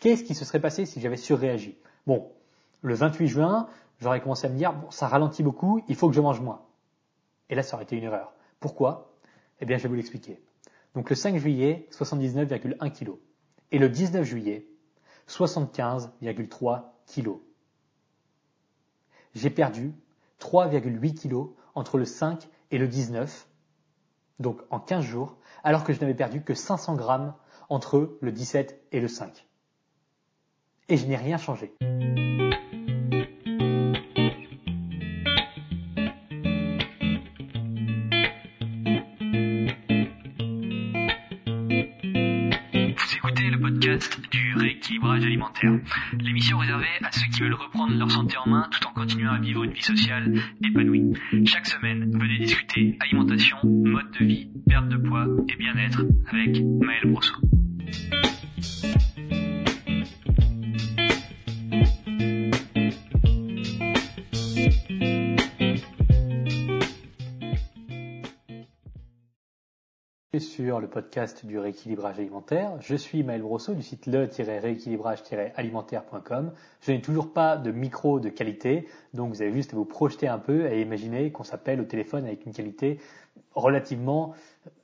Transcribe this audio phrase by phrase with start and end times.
[0.00, 1.78] Qu'est-ce qui se serait passé si j'avais surréagi?
[2.06, 2.32] Bon,
[2.80, 3.68] le 28 juin,
[4.00, 6.62] j'aurais commencé à me dire, bon, ça ralentit beaucoup, il faut que je mange moins.
[7.50, 8.32] Et là, ça aurait été une erreur.
[8.60, 9.12] Pourquoi?
[9.60, 10.40] Eh bien, je vais vous l'expliquer.
[10.94, 13.12] Donc le 5 juillet, 79,1 kg.
[13.72, 14.66] Et le 19 juillet,
[15.28, 17.30] 75,3 kg.
[19.34, 19.92] J'ai perdu
[20.40, 23.48] 3,8 kg entre le 5 et le 19,
[24.38, 27.34] donc en 15 jours, alors que je n'avais perdu que 500 grammes
[27.68, 29.46] entre le 17 et le 5.
[30.90, 31.70] Et je n'ai rien changé.
[44.30, 45.72] du rééquilibrage alimentaire.
[46.18, 49.38] L'émission réservée à ceux qui veulent reprendre leur santé en main tout en continuant à
[49.38, 51.12] vivre une vie sociale épanouie.
[51.46, 57.06] Chaque semaine, venez discuter alimentation, mode de vie, perte de poids et bien-être avec Maël
[57.06, 57.34] Brosso.
[70.62, 72.72] Sur le podcast du rééquilibrage alimentaire.
[72.80, 76.52] Je suis Maël Brosseau du site le-rééquilibrage-alimentaire.com.
[76.82, 80.28] Je n'ai toujours pas de micro de qualité, donc vous avez juste à vous projeter
[80.28, 83.00] un peu et imaginer qu'on s'appelle au téléphone avec une qualité
[83.54, 84.34] relativement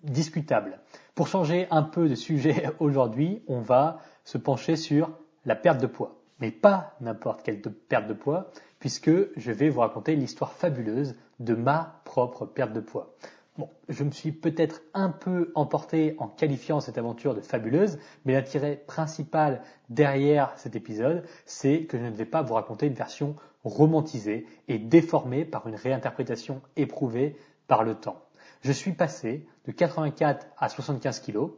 [0.03, 0.79] discutable.
[1.15, 5.11] Pour changer un peu de sujet aujourd'hui, on va se pencher sur
[5.45, 6.17] la perte de poids.
[6.41, 11.55] Mais pas n'importe quelle perte de poids, puisque je vais vous raconter l'histoire fabuleuse de
[11.55, 13.15] ma propre perte de poids.
[13.59, 18.35] Bon, je me suis peut-être un peu emporté en qualifiant cette aventure de fabuleuse, mais
[18.35, 23.35] l'intérêt principal derrière cet épisode, c'est que je ne vais pas vous raconter une version
[23.65, 28.23] romantisée et déformée par une réinterprétation éprouvée par le temps.
[28.61, 31.53] Je suis passé de 84 à 75 kilos,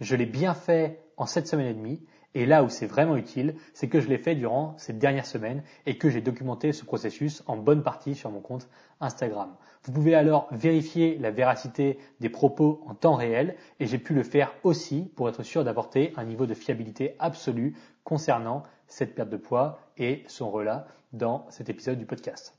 [0.00, 3.54] je l'ai bien fait en 7 semaines et demie, et là où c'est vraiment utile,
[3.72, 7.42] c'est que je l'ai fait durant ces dernières semaines et que j'ai documenté ce processus
[7.46, 8.68] en bonne partie sur mon compte
[9.00, 9.54] Instagram.
[9.84, 14.22] Vous pouvez alors vérifier la véracité des propos en temps réel et j'ai pu le
[14.22, 19.36] faire aussi pour être sûr d'apporter un niveau de fiabilité absolu concernant cette perte de
[19.36, 22.54] poids et son relat dans cet épisode du podcast.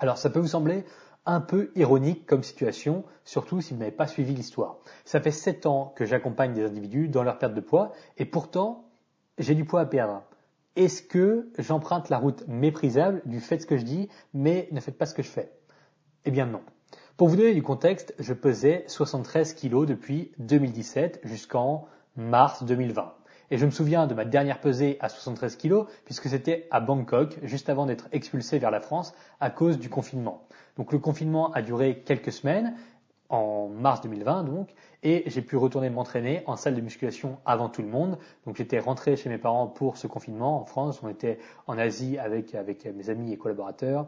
[0.00, 0.84] Alors ça peut vous sembler
[1.26, 4.76] un peu ironique comme situation, surtout si vous n'avez pas suivi l'histoire.
[5.04, 8.84] Ça fait 7 ans que j'accompagne des individus dans leur perte de poids et pourtant
[9.38, 10.22] j'ai du poids à perdre.
[10.76, 14.98] Est-ce que j'emprunte la route méprisable du fait ce que je dis, mais ne faites
[14.98, 15.52] pas ce que je fais?
[16.24, 16.62] Eh bien non.
[17.16, 21.86] Pour vous donner du contexte, je pesais 73 kilos depuis 2017 jusqu'en
[22.16, 23.14] mars 2020.
[23.50, 27.38] Et je me souviens de ma dernière pesée à 73 kilos, puisque c'était à Bangkok,
[27.42, 30.48] juste avant d'être expulsé vers la France à cause du confinement.
[30.76, 32.74] Donc le confinement a duré quelques semaines,
[33.28, 37.82] en mars 2020 donc, et j'ai pu retourner m'entraîner en salle de musculation avant tout
[37.82, 38.18] le monde.
[38.46, 42.18] Donc j'étais rentré chez mes parents pour ce confinement en France, on était en Asie
[42.18, 44.06] avec, avec mes amis et collaborateurs,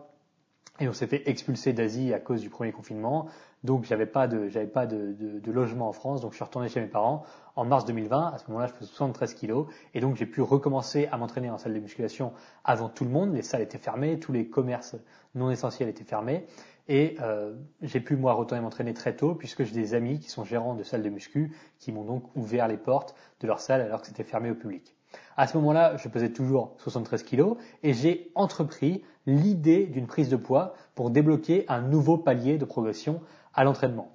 [0.78, 3.28] et on s'est fait expulser d'Asie à cause du premier confinement.
[3.64, 6.68] Donc j'avais pas de j'avais pas de, de, logement en France, donc je suis retourné
[6.68, 7.24] chez mes parents
[7.56, 8.32] en mars 2020.
[8.34, 11.58] À ce moment-là, je faisais 73 kilos et donc j'ai pu recommencer à m'entraîner en
[11.58, 12.32] salle de musculation
[12.64, 13.34] avant tout le monde.
[13.34, 14.96] Les salles étaient fermées, tous les commerces
[15.34, 16.46] non essentiels étaient fermés
[16.88, 20.44] et euh, j'ai pu moi retourner m'entraîner très tôt puisque j'ai des amis qui sont
[20.44, 24.00] gérants de salles de muscu qui m'ont donc ouvert les portes de leur salle alors
[24.00, 24.94] que c'était fermé au public.
[25.36, 30.36] À ce moment-là, je pesais toujours 73 kilos et j'ai entrepris l'idée d'une prise de
[30.36, 33.20] poids pour débloquer un nouveau palier de progression
[33.54, 34.12] à l'entraînement.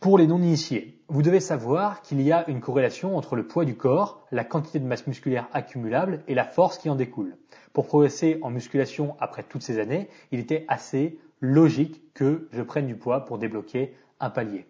[0.00, 3.76] Pour les non-initiés, vous devez savoir qu'il y a une corrélation entre le poids du
[3.76, 7.36] corps, la quantité de masse musculaire accumulable et la force qui en découle.
[7.72, 12.86] Pour progresser en musculation après toutes ces années, il était assez logique que je prenne
[12.86, 14.66] du poids pour débloquer un palier.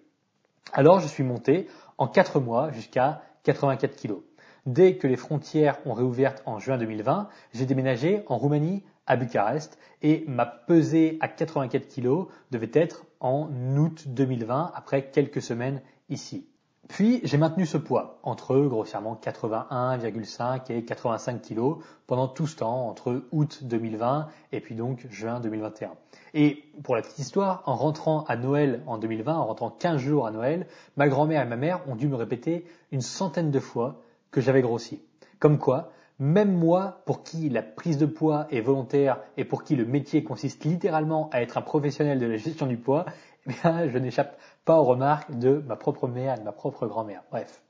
[0.73, 1.69] Alors je suis monté
[1.99, 4.23] en 4 mois jusqu'à 84 kilos.
[4.67, 9.79] Dès que les frontières ont réouvert en juin 2020, j'ai déménagé en Roumanie à Bucarest
[10.03, 16.49] et ma pesée à 84 kilos devait être en août 2020 après quelques semaines ici.
[16.89, 22.89] Puis j'ai maintenu ce poids entre grossièrement 81,5 et 85 kg pendant tout ce temps
[22.89, 25.91] entre août 2020 et puis donc juin 2021.
[26.35, 30.27] Et pour la petite histoire, en rentrant à Noël en 2020, en rentrant 15 jours
[30.27, 30.67] à Noël,
[30.97, 34.01] ma grand-mère et ma mère ont dû me répéter une centaine de fois
[34.31, 35.01] que j'avais grossi.
[35.39, 39.77] Comme quoi, même moi, pour qui la prise de poids est volontaire et pour qui
[39.77, 43.05] le métier consiste littéralement à être un professionnel de la gestion du poids,
[43.63, 47.23] bien, je n'échappe pas aux remarques de ma propre mère et de ma propre grand-mère.
[47.31, 47.63] Bref.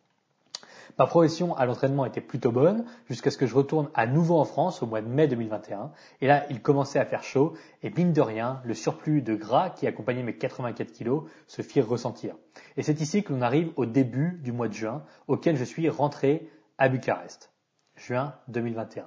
[0.99, 4.47] Ma progression à l'entraînement était plutôt bonne jusqu'à ce que je retourne à nouveau en
[4.47, 5.91] France au mois de mai 2021.
[6.23, 9.69] Et là, il commençait à faire chaud et mine de rien, le surplus de gras
[9.69, 12.35] qui accompagnait mes 84 kilos se fit ressentir.
[12.79, 15.91] Et c'est ici que l'on arrive au début du mois de juin auquel je suis
[15.91, 17.53] rentré à Bucarest.
[17.97, 19.07] juin 2021.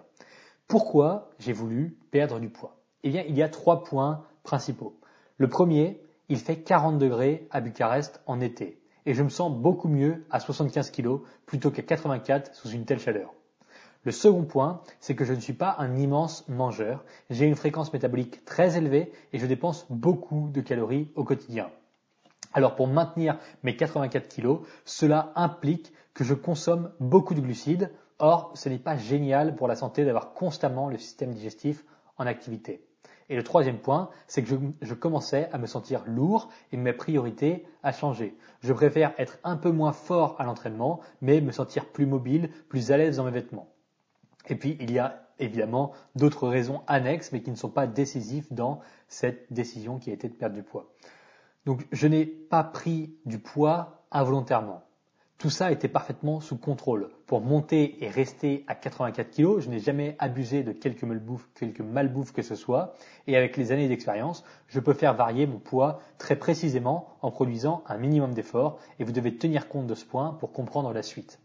[0.67, 2.77] Pourquoi j'ai voulu perdre du poids?
[3.01, 4.99] Eh bien, il y a trois points principaux.
[5.37, 9.87] Le premier, il fait 40 degrés à Bucarest en été et je me sens beaucoup
[9.87, 13.33] mieux à 75 kg plutôt qu'à 84 sous une telle chaleur.
[14.03, 17.03] Le second point, c'est que je ne suis pas un immense mangeur.
[17.29, 21.69] J'ai une fréquence métabolique très élevée et je dépense beaucoup de calories au quotidien.
[22.53, 27.91] Alors pour maintenir mes 84 kg, cela implique que je consomme beaucoup de glucides.
[28.19, 31.83] Or, ce n'est pas génial pour la santé d'avoir constamment le système digestif
[32.17, 32.88] en activité.
[33.29, 37.65] Et le troisième point, c'est que je, commençais à me sentir lourd et mes priorités
[37.83, 38.35] à changer.
[38.61, 42.91] Je préfère être un peu moins fort à l'entraînement, mais me sentir plus mobile, plus
[42.91, 43.69] à l'aise dans mes vêtements.
[44.47, 48.47] Et puis, il y a évidemment d'autres raisons annexes, mais qui ne sont pas décisives
[48.51, 50.91] dans cette décision qui a été de perdre du poids.
[51.65, 54.83] Donc, je n'ai pas pris du poids involontairement.
[55.39, 57.11] Tout ça était parfaitement sous contrôle.
[57.25, 61.81] Pour monter et rester à 84 kg, je n'ai jamais abusé de quelque malbouffe, quelque
[61.81, 62.93] malbouffe que ce soit.
[63.25, 67.85] Et avec les années d'expérience, je peux faire varier mon poids très précisément en produisant
[67.87, 68.79] un minimum d'efforts.
[68.99, 71.39] Et vous devez tenir compte de ce point pour comprendre la suite.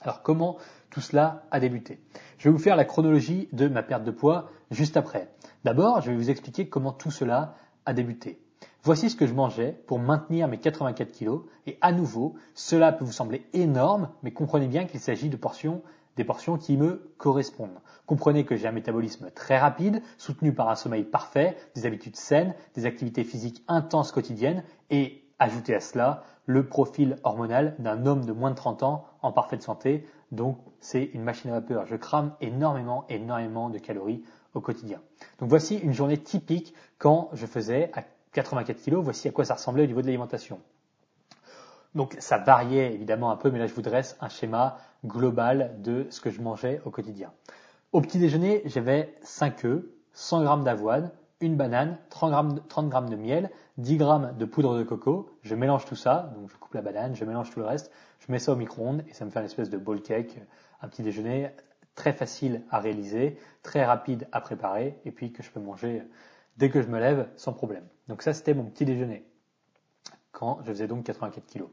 [0.00, 0.56] Alors comment
[0.88, 2.00] tout cela a débuté?
[2.38, 5.28] Je vais vous faire la chronologie de ma perte de poids juste après.
[5.64, 8.40] D'abord, je vais vous expliquer comment tout cela a débuté.
[8.84, 13.04] Voici ce que je mangeais pour maintenir mes 84 kg et à nouveau, cela peut
[13.04, 15.82] vous sembler énorme, mais comprenez bien qu'il s'agit de portions
[16.16, 17.80] des portions qui me correspondent.
[18.06, 22.54] Comprenez que j'ai un métabolisme très rapide, soutenu par un sommeil parfait, des habitudes saines,
[22.74, 28.32] des activités physiques intenses quotidiennes et ajoutez à cela le profil hormonal d'un homme de
[28.32, 30.06] moins de 30 ans en parfaite santé.
[30.32, 31.86] Donc c'est une machine à vapeur.
[31.86, 34.24] Je crame énormément, énormément de calories
[34.54, 35.00] au quotidien.
[35.38, 37.90] Donc voici une journée typique quand je faisais
[38.32, 38.94] 84 kg.
[38.96, 40.60] Voici à quoi ça ressemblait au niveau de l'alimentation.
[41.94, 46.06] Donc ça variait évidemment un peu, mais là je vous dresse un schéma global de
[46.10, 47.32] ce que je mangeais au quotidien.
[47.92, 49.84] Au petit déjeuner, j'avais 5 œufs,
[50.14, 52.54] 100 g d'avoine, une banane, 30
[52.92, 54.04] g, de miel, 10 g
[54.38, 55.36] de poudre de coco.
[55.42, 57.90] Je mélange tout ça, donc je coupe la banane, je mélange tout le reste,
[58.20, 60.40] je mets ça au micro-ondes et ça me fait une espèce de bowl cake,
[60.80, 61.50] un petit déjeuner
[61.94, 66.02] très facile à réaliser, très rapide à préparer et puis que je peux manger
[66.56, 67.84] dès que je me lève sans problème.
[68.08, 69.24] Donc ça c'était mon petit déjeuner
[70.32, 71.64] quand je faisais donc 84 kg.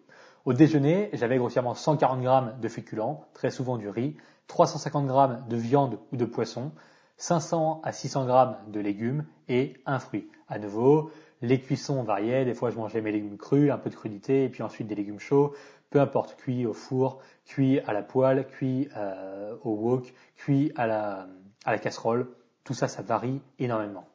[0.45, 4.15] Au déjeuner, j'avais grossièrement 140 g de féculents, très souvent du riz,
[4.47, 6.71] 350 g de viande ou de poisson,
[7.17, 10.29] 500 à 600 grammes de légumes et un fruit.
[10.47, 11.11] À nouveau,
[11.41, 12.45] les cuissons variaient.
[12.45, 14.95] Des fois, je mangeais mes légumes crus, un peu de crudité, et puis ensuite des
[14.95, 15.53] légumes chauds.
[15.89, 20.87] Peu importe, cuit au four, cuit à la poêle, cuit euh, au wok, cuit à
[20.87, 21.27] la,
[21.65, 22.29] à la casserole.
[22.63, 24.07] Tout ça, ça varie énormément.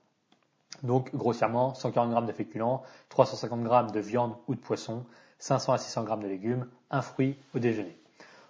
[0.85, 5.05] Donc, grossièrement, 140 grammes de féculents, 350 grammes de viande ou de poisson,
[5.39, 7.99] 500 à 600 grammes de légumes, un fruit au déjeuner.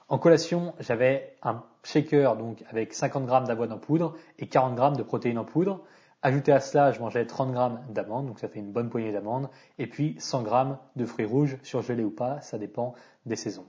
[0.08, 4.96] En collation, j'avais un shaker donc avec 50 grammes d'avoine en poudre et 40 grammes
[4.96, 5.80] de protéines en poudre.
[6.22, 9.48] Ajouté à cela, je mangeais 30 grammes d'amandes, donc ça fait une bonne poignée d'amandes,
[9.78, 12.94] et puis 100 grammes de fruits rouges, surgelés ou pas, ça dépend
[13.26, 13.66] des saisons.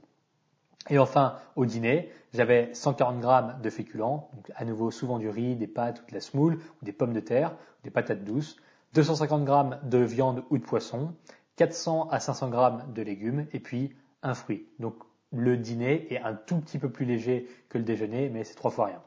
[0.90, 5.56] Et enfin, au dîner, j'avais 140 grammes de féculents, donc à nouveau souvent du riz,
[5.56, 8.58] des pâtes ou de la semoule, ou des pommes de terre, des patates douces,
[8.94, 11.14] 250 grammes de viande ou de poisson,
[11.56, 14.68] 400 à 500 grammes de légumes, et puis un fruit.
[14.80, 14.96] Donc
[15.32, 18.72] le dîner est un tout petit peu plus léger que le déjeuner, mais c'est trois
[18.72, 19.02] fois rien.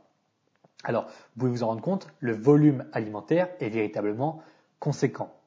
[0.84, 4.42] Alors, vous pouvez vous en rendre compte, le volume alimentaire est véritablement
[4.78, 5.37] conséquent.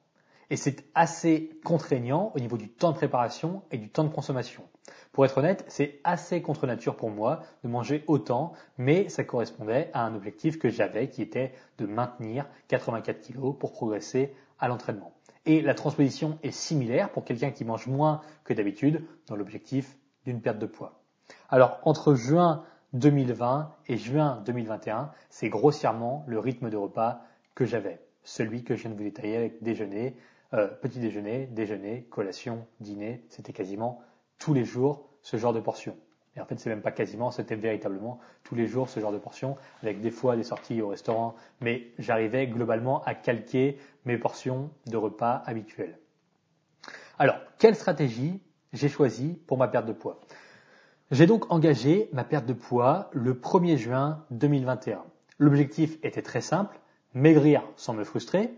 [0.52, 4.62] Et c'est assez contraignant au niveau du temps de préparation et du temps de consommation.
[5.10, 9.88] Pour être honnête, c'est assez contre nature pour moi de manger autant, mais ça correspondait
[9.94, 15.14] à un objectif que j'avais qui était de maintenir 84 kg pour progresser à l'entraînement.
[15.46, 20.42] Et la transposition est similaire pour quelqu'un qui mange moins que d'habitude dans l'objectif d'une
[20.42, 21.00] perte de poids.
[21.48, 27.22] Alors entre juin 2020 et juin 2021, c'est grossièrement le rythme de repas
[27.54, 30.14] que j'avais, celui que je viens de vous détailler avec déjeuner,
[30.54, 34.02] euh, petit déjeuner, déjeuner, collation, dîner, c'était quasiment
[34.38, 35.96] tous les jours ce genre de portion.
[36.36, 39.18] Et en fait, c'est même pas quasiment, c'était véritablement tous les jours ce genre de
[39.18, 44.70] portion, avec des fois des sorties au restaurant, mais j'arrivais globalement à calquer mes portions
[44.86, 45.98] de repas habituelles.
[47.18, 48.40] Alors, quelle stratégie
[48.72, 50.20] j'ai choisi pour ma perte de poids?
[51.10, 55.04] J'ai donc engagé ma perte de poids le 1er juin 2021.
[55.38, 56.80] L'objectif était très simple,
[57.12, 58.54] maigrir sans me frustrer.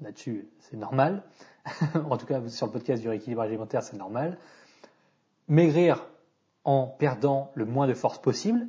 [0.00, 1.22] Là-dessus, c'est normal.
[2.10, 4.38] en tout cas, sur le podcast du rééquilibrage alimentaire, c'est normal.
[5.48, 6.06] Maigrir
[6.64, 8.66] en perdant le moins de force possible,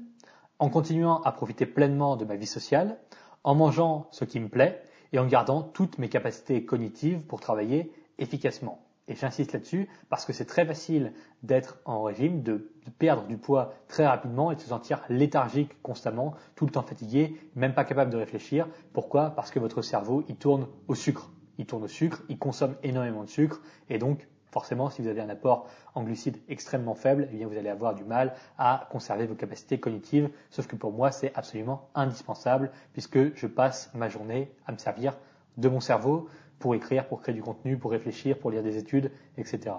[0.59, 2.97] en continuant à profiter pleinement de ma vie sociale,
[3.43, 7.91] en mangeant ce qui me plaît et en gardant toutes mes capacités cognitives pour travailler
[8.17, 8.86] efficacement.
[9.07, 13.73] Et j'insiste là-dessus parce que c'est très facile d'être en régime, de, perdre du poids
[13.87, 18.11] très rapidement et de se sentir léthargique constamment, tout le temps fatigué, même pas capable
[18.11, 18.67] de réfléchir.
[18.93, 19.31] Pourquoi?
[19.31, 21.31] Parce que votre cerveau, il tourne au sucre.
[21.57, 25.21] Il tourne au sucre, il consomme énormément de sucre et donc forcément, si vous avez
[25.21, 29.27] un apport en glucides extrêmement faible, eh bien, vous allez avoir du mal à conserver
[29.27, 30.29] vos capacités cognitives.
[30.49, 35.17] Sauf que pour moi, c'est absolument indispensable puisque je passe ma journée à me servir
[35.57, 36.27] de mon cerveau
[36.59, 39.75] pour écrire, pour créer du contenu, pour réfléchir, pour lire des études, etc.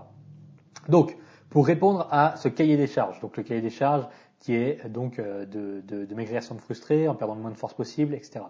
[0.88, 1.16] Donc,
[1.50, 4.06] pour répondre à ce cahier des charges, donc le cahier des charges
[4.40, 8.14] qui est donc euh, de, maigrir sans frustrer, en perdant le moins de force possible,
[8.14, 8.40] etc.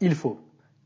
[0.00, 0.40] Il faut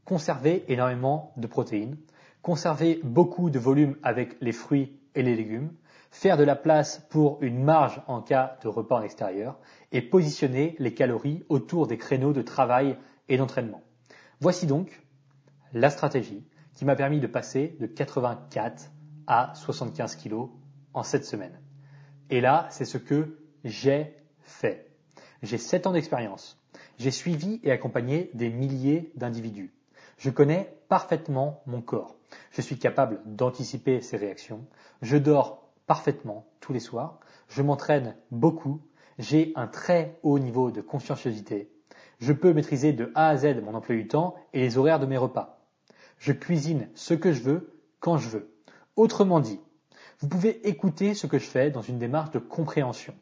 [0.04, 1.96] conserver énormément de protéines,
[2.42, 5.72] conserver beaucoup de volume avec les fruits et les légumes,
[6.10, 9.58] faire de la place pour une marge en cas de repas en extérieur
[9.92, 12.96] et positionner les calories autour des créneaux de travail
[13.28, 13.82] et d'entraînement.
[14.40, 15.02] Voici donc
[15.72, 16.44] la stratégie
[16.74, 18.90] qui m'a permis de passer de 84
[19.26, 20.50] à 75 kilos
[20.92, 21.58] en 7 semaines.
[22.30, 24.90] Et là, c'est ce que j'ai fait.
[25.42, 26.60] J'ai 7 ans d'expérience.
[26.98, 29.74] J'ai suivi et accompagné des milliers d'individus.
[30.18, 32.16] Je connais parfaitement mon corps.
[32.50, 34.64] Je suis capable d'anticiper ses réactions.
[35.02, 37.20] Je dors parfaitement tous les soirs.
[37.48, 38.80] Je m'entraîne beaucoup.
[39.18, 41.70] J'ai un très haut niveau de conscienciosité.
[42.20, 45.06] Je peux maîtriser de A à Z mon emploi du temps et les horaires de
[45.06, 45.53] mes repas.
[46.24, 48.50] Je cuisine ce que je veux quand je veux.
[48.96, 49.60] Autrement dit,
[50.20, 53.12] vous pouvez écouter ce que je fais dans une démarche de compréhension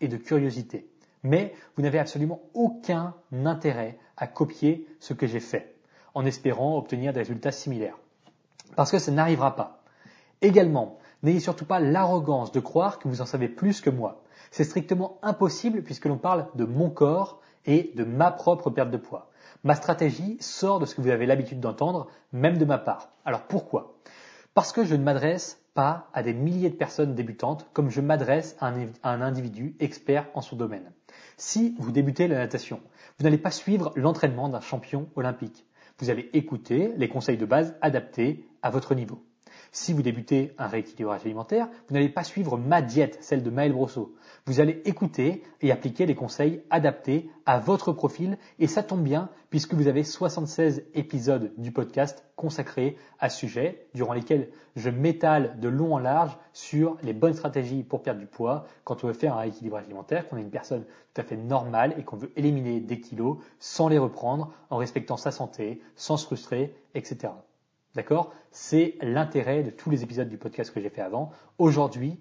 [0.00, 0.88] et de curiosité,
[1.22, 3.14] mais vous n'avez absolument aucun
[3.44, 5.74] intérêt à copier ce que j'ai fait,
[6.14, 7.98] en espérant obtenir des résultats similaires.
[8.76, 9.82] Parce que ça n'arrivera pas.
[10.40, 14.22] Également, n'ayez surtout pas l'arrogance de croire que vous en savez plus que moi.
[14.52, 18.96] C'est strictement impossible puisque l'on parle de mon corps et de ma propre perte de
[18.96, 19.27] poids.
[19.64, 23.10] Ma stratégie sort de ce que vous avez l'habitude d'entendre, même de ma part.
[23.24, 23.98] Alors pourquoi?
[24.54, 28.56] Parce que je ne m'adresse pas à des milliers de personnes débutantes comme je m'adresse
[28.58, 28.72] à,
[29.04, 30.92] un individu expert en son domaine.
[31.36, 32.80] Si vous débutez la natation,
[33.18, 35.64] vous n'allez pas suivre l'entraînement d'un champion olympique.
[35.98, 39.22] Vous allez écouter les conseils de base adaptés à votre niveau.
[39.70, 43.72] Si vous débutez un rééquilibrage alimentaire, vous n'allez pas suivre ma diète, celle de Maël
[43.72, 44.16] Brosseau.
[44.48, 49.28] Vous allez écouter et appliquer les conseils adaptés à votre profil et ça tombe bien
[49.50, 55.60] puisque vous avez 76 épisodes du podcast consacrés à ce sujet durant lesquels je m'étale
[55.60, 59.12] de long en large sur les bonnes stratégies pour perdre du poids quand on veut
[59.12, 62.32] faire un rééquilibrage alimentaire, qu'on est une personne tout à fait normale et qu'on veut
[62.34, 67.34] éliminer des kilos sans les reprendre en respectant sa santé, sans se frustrer, etc.
[67.94, 68.32] D'accord?
[68.50, 71.32] C'est l'intérêt de tous les épisodes du podcast que j'ai fait avant.
[71.58, 72.18] Aujourd'hui,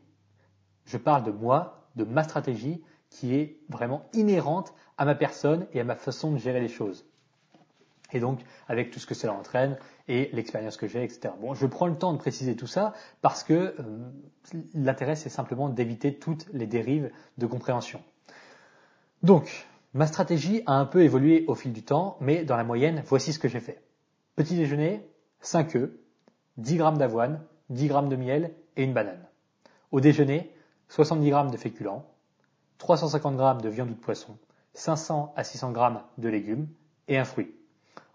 [0.83, 5.79] je parle de moi, de ma stratégie qui est vraiment inhérente à ma personne et
[5.79, 7.05] à ma façon de gérer les choses.
[8.13, 8.39] Et donc,
[8.69, 9.77] avec tout ce que cela entraîne
[10.07, 11.33] et l'expérience que j'ai, etc.
[11.41, 13.73] Bon, je prends le temps de préciser tout ça parce que euh,
[14.73, 18.01] l'intérêt, c'est simplement d'éviter toutes les dérives de compréhension.
[19.23, 23.03] Donc, ma stratégie a un peu évolué au fil du temps, mais dans la moyenne,
[23.05, 23.81] voici ce que j'ai fait.
[24.35, 25.05] Petit déjeuner,
[25.41, 25.91] 5 œufs,
[26.57, 29.25] 10 g d'avoine, 10 g de miel et une banane.
[29.91, 30.51] Au déjeuner,
[30.89, 32.05] 70 g de féculents,
[32.77, 34.37] 350 g de viande ou de poisson,
[34.73, 36.67] 500 à 600 g de légumes
[37.07, 37.53] et un fruit.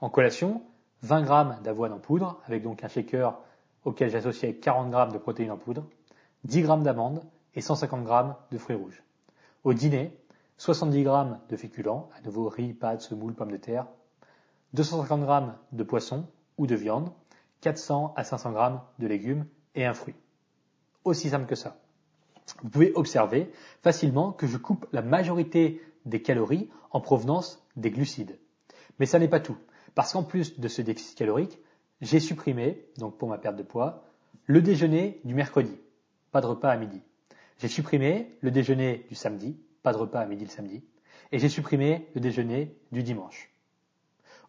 [0.00, 0.62] En collation,
[1.02, 3.38] 20 g d'avoine en poudre, avec donc un shaker
[3.84, 5.84] auquel j'associais 40 g de protéines en poudre,
[6.44, 7.22] 10 g d'amandes
[7.54, 9.02] et 150 g de fruits rouges.
[9.64, 10.16] Au dîner,
[10.58, 11.10] 70 g
[11.48, 13.86] de féculents, à nouveau riz, pâtes, semoule, pommes de terre,
[14.74, 16.26] 250 g de poisson,
[16.58, 17.10] ou de viande,
[17.60, 20.14] 400 à 500 grammes de légumes et un fruit.
[21.04, 21.76] Aussi simple que ça.
[22.62, 23.50] Vous pouvez observer
[23.82, 28.38] facilement que je coupe la majorité des calories en provenance des glucides.
[28.98, 29.56] Mais ça n'est pas tout,
[29.94, 31.58] parce qu'en plus de ce déficit calorique,
[32.00, 34.04] j'ai supprimé, donc pour ma perte de poids,
[34.46, 35.78] le déjeuner du mercredi,
[36.32, 37.00] pas de repas à midi.
[37.58, 40.82] J'ai supprimé le déjeuner du samedi, pas de repas à midi le samedi,
[41.30, 43.50] et j'ai supprimé le déjeuner du dimanche.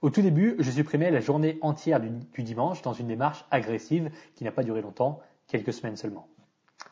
[0.02, 4.44] Au tout début, je supprimais la journée entière du, dimanche dans une démarche agressive qui
[4.44, 6.28] n'a pas duré longtemps, quelques semaines seulement.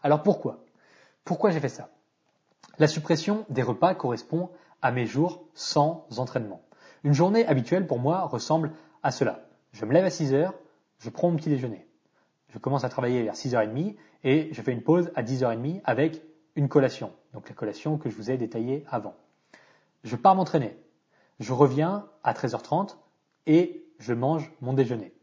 [0.02, 0.64] Alors pourquoi?
[1.24, 1.90] Pourquoi j'ai fait ça?
[2.80, 4.50] La suppression des repas correspond
[4.82, 6.62] à mes jours sans entraînement.
[7.04, 8.72] Une journée habituelle pour moi ressemble
[9.04, 9.46] à cela.
[9.72, 10.54] Je me lève à 6 heures,
[11.00, 11.88] je prends mon petit déjeuner.
[12.50, 16.22] Je commence à travailler vers 6h30 et je fais une pause à 10h30 avec
[16.56, 17.12] une collation.
[17.34, 19.16] Donc la collation que je vous ai détaillée avant.
[20.04, 20.76] Je pars m'entraîner.
[21.40, 22.98] Je reviens à 13h30
[23.48, 25.14] et je mange mon déjeuner.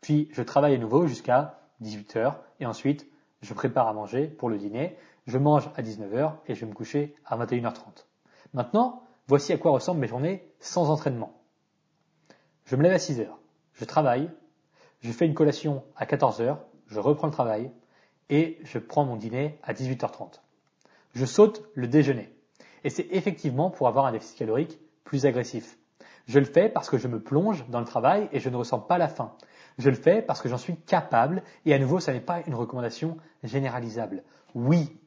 [0.00, 3.06] Puis je travaille à nouveau jusqu'à 18h et ensuite
[3.42, 4.96] je prépare à manger pour le dîner.
[5.30, 8.04] Je mange à 19h et je vais me coucher à 21h30.
[8.52, 11.40] Maintenant, voici à quoi ressemblent mes journées sans entraînement.
[12.64, 13.28] Je me lève à 6h,
[13.74, 14.28] je travaille,
[14.98, 16.56] je fais une collation à 14h,
[16.88, 17.70] je reprends le travail,
[18.28, 20.40] et je prends mon dîner à 18h30.
[21.14, 22.34] Je saute le déjeuner.
[22.82, 25.78] Et c'est effectivement pour avoir un déficit calorique plus agressif.
[26.26, 28.80] Je le fais parce que je me plonge dans le travail et je ne ressens
[28.80, 29.36] pas la faim.
[29.78, 32.56] Je le fais parce que j'en suis capable et à nouveau, ça n'est pas une
[32.56, 34.24] recommandation généralisable.
[34.56, 34.99] Oui,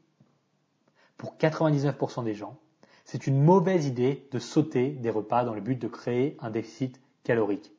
[1.23, 2.59] pour 99% des gens,
[3.05, 6.99] c'est une mauvaise idée de sauter des repas dans le but de créer un déficit
[7.23, 7.71] calorique.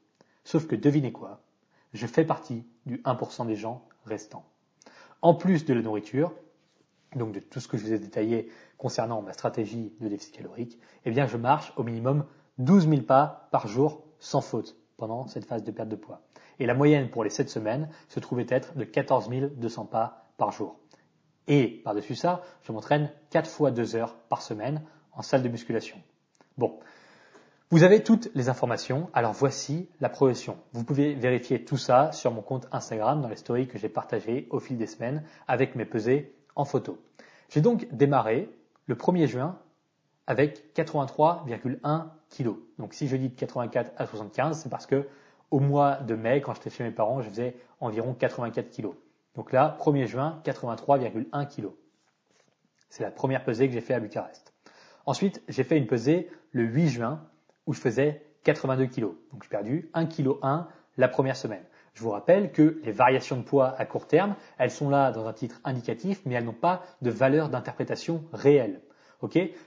[0.44, 1.42] Sauf que devinez quoi?
[1.92, 4.46] Je fais partie du 1% des gens restants.
[5.20, 6.32] En plus de la nourriture,
[7.16, 8.48] donc de tout ce que je vous ai détaillé
[8.78, 12.24] concernant ma stratégie de déficit calorique, eh bien je marche au minimum
[12.56, 16.22] 12 000 pas par jour sans faute pendant cette phase de perte de poids.
[16.60, 20.50] Et la moyenne pour les 7 semaines se trouvait être de 14 200 pas par
[20.50, 20.78] jour.
[21.48, 24.82] Et par-dessus ça, je m'entraîne 4 fois 2 heures par semaine
[25.12, 25.96] en salle de musculation.
[26.56, 26.78] Bon,
[27.70, 30.56] vous avez toutes les informations, alors voici la progression.
[30.72, 34.46] Vous pouvez vérifier tout ça sur mon compte Instagram dans les stories que j'ai partagées
[34.50, 36.98] au fil des semaines avec mes pesées en photo.
[37.48, 38.48] J'ai donc démarré
[38.86, 39.58] le 1er juin
[40.26, 42.50] avec 83,1 kg.
[42.78, 45.08] Donc si je dis de 84 à 75, c'est parce que
[45.50, 48.90] au mois de mai, quand j'étais chez mes parents, je faisais environ 84 kg.
[49.34, 51.68] Donc là, 1er juin, 83,1 kg.
[52.88, 54.52] C'est la première pesée que j'ai fait à Bucarest.
[55.06, 57.20] Ensuite, j'ai fait une pesée le 8 juin
[57.66, 59.00] où je faisais 82 kg.
[59.32, 61.64] Donc j'ai perdu 1 kg 1 la première semaine.
[61.94, 65.26] Je vous rappelle que les variations de poids à court terme, elles sont là dans
[65.26, 68.80] un titre indicatif, mais elles n'ont pas de valeur d'interprétation réelle.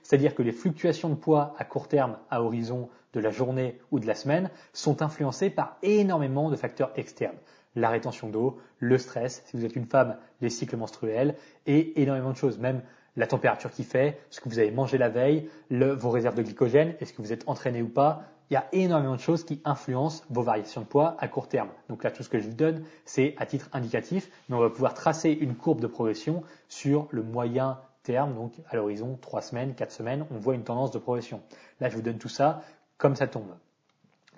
[0.03, 3.99] C'est-à-dire que les fluctuations de poids à court terme, à horizon de la journée ou
[3.99, 7.37] de la semaine, sont influencées par énormément de facteurs externes.
[7.77, 11.35] La rétention d'eau, le stress, si vous êtes une femme, les cycles menstruels
[11.67, 12.57] et énormément de choses.
[12.57, 12.81] Même
[13.15, 16.95] la température qui fait, ce que vous avez mangé la veille, vos réserves de glycogène,
[16.99, 18.23] est-ce que vous êtes entraîné ou pas?
[18.49, 21.69] Il y a énormément de choses qui influencent vos variations de poids à court terme.
[21.87, 24.69] Donc là, tout ce que je vous donne, c'est à titre indicatif, mais on va
[24.71, 29.75] pouvoir tracer une courbe de progression sur le moyen terme, donc à l'horizon 3 semaines,
[29.75, 31.41] 4 semaines, on voit une tendance de progression.
[31.79, 32.63] Là, je vous donne tout ça
[32.97, 33.53] comme ça tombe.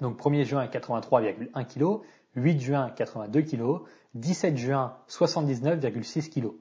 [0.02, 2.02] Donc 1er juin 83,1 kg,
[2.40, 3.82] 8 juin 82 kg,
[4.16, 6.52] 17 juin 79,6 kg.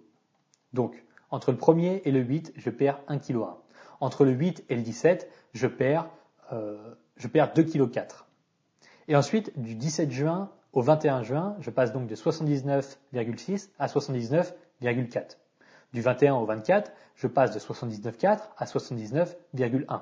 [0.72, 3.44] Donc entre le 1er et le 8, je perds 1 kg.
[4.00, 6.08] Entre le 8 et le 17, je perds,
[6.52, 8.26] euh, je perds 2 kg 4.
[9.08, 15.36] Et ensuite, du 17 juin au 21 juin, je passe donc de 79,6 à 79,4.
[15.92, 20.00] Du 21 au 24, je passe de 79,4 à 79,1.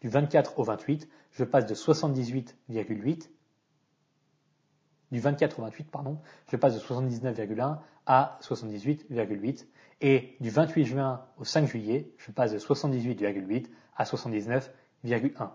[0.00, 3.30] Du 24 au 28, je passe de 78,8
[5.14, 6.18] du 24 au 28, pardon,
[6.50, 9.64] je passe de 79,1 à 78,8.
[10.00, 15.50] Et du 28 juin au 5 juillet, je passe de 78,8 à 79,1.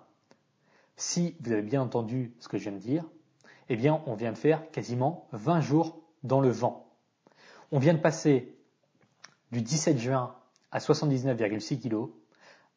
[0.96, 3.04] Si vous avez bien entendu ce que je viens de dire,
[3.68, 6.90] eh bien, on vient de faire quasiment 20 jours dans le vent.
[7.74, 8.56] On vient de passer
[9.52, 10.36] du 17 juin
[10.72, 12.10] à 79,6 kg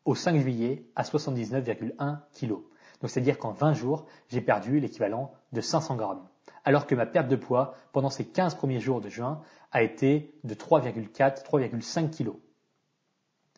[0.04, 2.48] au 5 juillet à 79,1 kg.
[2.48, 6.26] Donc c'est-à-dire qu'en 20 jours, j'ai perdu l'équivalent de 500 grammes
[6.64, 9.40] alors que ma perte de poids pendant ces 15 premiers jours de juin
[9.72, 12.32] a été de 3,4, 3,5 kg.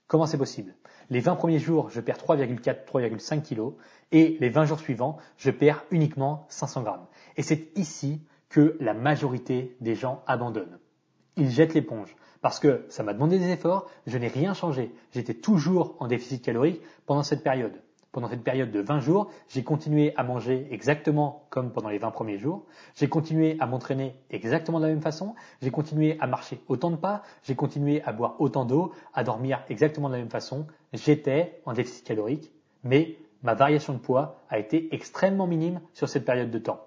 [0.07, 0.75] Comment c'est possible?
[1.11, 3.75] Les 20 premiers jours, je perds 3,4, 3,5 kg
[4.13, 7.07] et les 20 jours suivants, je perds uniquement 500 grammes.
[7.37, 10.79] Et c'est ici que la majorité des gens abandonnent.
[11.37, 14.95] Ils jettent l'éponge parce que ça m'a demandé des efforts, je n'ai rien changé.
[15.13, 17.81] J'étais toujours en déficit calorique pendant cette période
[18.15, 22.13] pendant cette période de 20 jours, j'ai continué à manger exactement comme pendant les 20
[22.13, 22.65] premiers jours.
[22.95, 25.35] J'ai continué à m'entraîner exactement de la même façon.
[25.61, 27.23] J'ai continué à marcher autant de pas.
[27.43, 30.69] J'ai continué à boire autant d'eau, à dormir exactement de la même façon.
[30.93, 32.53] J'étais en déficit calorique,
[32.85, 36.87] mais ma variation de poids a été extrêmement minime sur cette période de temps.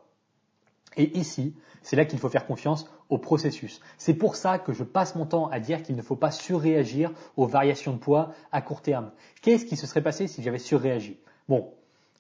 [0.98, 3.80] Et ici, c'est là qu'il faut faire confiance au processus.
[3.98, 7.12] C'est pour ça que je passe mon temps à dire qu'il ne faut pas surréagir
[7.38, 9.12] aux variations de poids à court terme.
[9.42, 11.20] Qu'est-ce qui se serait passé si j'avais surréagi?
[11.48, 11.74] Bon,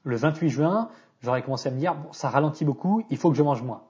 [0.03, 0.89] le 28 juin,
[1.21, 3.83] j'aurais commencé à me dire, bon, ça ralentit beaucoup, il faut que je mange moins.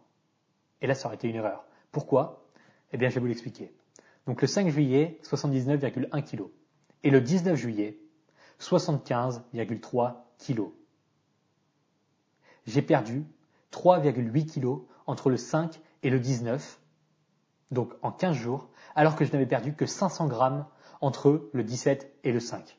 [0.82, 1.66] Et là, ça aurait été une erreur.
[1.92, 2.48] Pourquoi?
[2.94, 3.74] Eh bien, je vais vous l'expliquer.
[4.26, 6.44] Donc le 5 juillet, 79,1 kg.
[7.04, 8.00] Et le 19 juillet,
[8.60, 10.62] 75,3 kg.
[12.66, 13.26] J'ai perdu
[13.78, 16.80] 3,8 kg entre le 5 et le 19,
[17.72, 20.66] donc en 15 jours, alors que je n'avais perdu que 500 grammes
[21.00, 22.78] entre le 17 et le 5.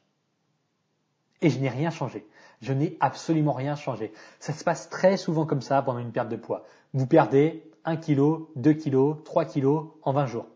[1.40, 2.26] Et je n'ai rien changé.
[2.60, 4.12] Je n'ai absolument rien changé.
[4.40, 6.64] Ça se passe très souvent comme ça pendant une perte de poids.
[6.94, 9.66] Vous perdez 1 kg, 2 kg, 3 kg
[10.02, 10.46] en 20 jours.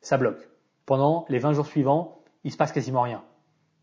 [0.00, 0.48] Ça bloque.
[0.86, 3.22] Pendant les 20 jours suivants, il se passe quasiment rien.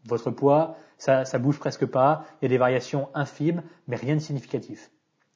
[0.06, 2.26] Votre poids, ça, ça bouge presque pas.
[2.42, 4.90] Il y a des variations infimes, mais rien de significatif.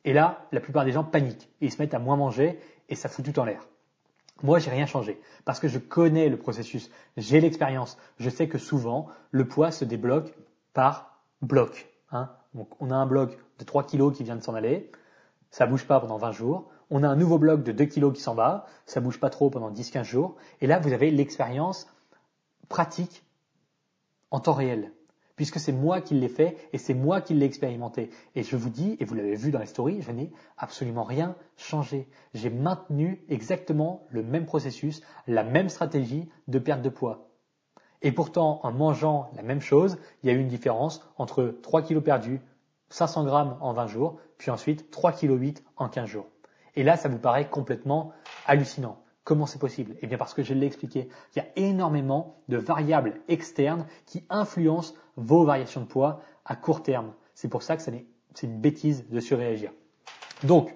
[0.06, 2.96] Et là, la plupart des gens paniquent et ils se mettent à moins manger et
[2.96, 3.68] ça fout tout en l'air.
[4.42, 7.98] Moi, j'ai rien changé parce que je connais le processus, j'ai l'expérience.
[8.18, 10.34] Je sais que souvent, le poids se débloque
[10.74, 11.88] par bloc.
[12.12, 12.30] Hein.
[12.54, 14.92] Donc, on a un bloc de 3 kg qui vient de s'en aller,
[15.52, 16.70] ça bouge pas pendant 20 jours.
[16.90, 19.50] On a un nouveau bloc de 2 kg qui s'en va, ça bouge pas trop
[19.50, 20.36] pendant 10-15 jours.
[20.62, 21.88] Et là, vous avez l'expérience
[22.70, 23.24] pratique
[24.32, 24.92] en temps réel
[25.36, 28.10] puisque c'est moi qui l'ai fait et c'est moi qui l'ai expérimenté.
[28.36, 31.36] Et je vous dis, et vous l'avez vu dans les stories, je n'ai absolument rien
[31.58, 32.08] changé.
[32.34, 37.30] J'ai maintenu exactement le même processus, la même stratégie de perte de poids.
[38.02, 41.84] Et pourtant, en mangeant la même chose, il y a eu une différence entre 3
[41.84, 42.42] kg perdus,
[42.90, 46.28] 500 grammes en 20 jours, puis ensuite 3 kg 8 en 15 jours.
[46.76, 48.12] Et là, ça vous paraît complètement
[48.46, 49.03] hallucinant.
[49.24, 49.96] Comment c'est possible?
[50.02, 54.26] Eh bien parce que je l'ai expliqué, il y a énormément de variables externes qui
[54.30, 57.14] influencent vos variations de poids à court terme.
[57.34, 58.06] C'est pour ça que c'est
[58.44, 59.72] une bêtise de surréagir.
[60.44, 60.76] Donc,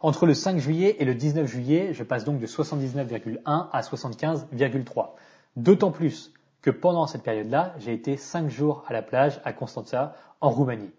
[0.00, 5.10] entre le 5 juillet et le 19 juillet, je passe donc de 79,1 à 75,3.
[5.56, 10.14] D'autant plus que pendant cette période-là, j'ai été 5 jours à la plage à Constanța,
[10.40, 10.90] en Roumanie.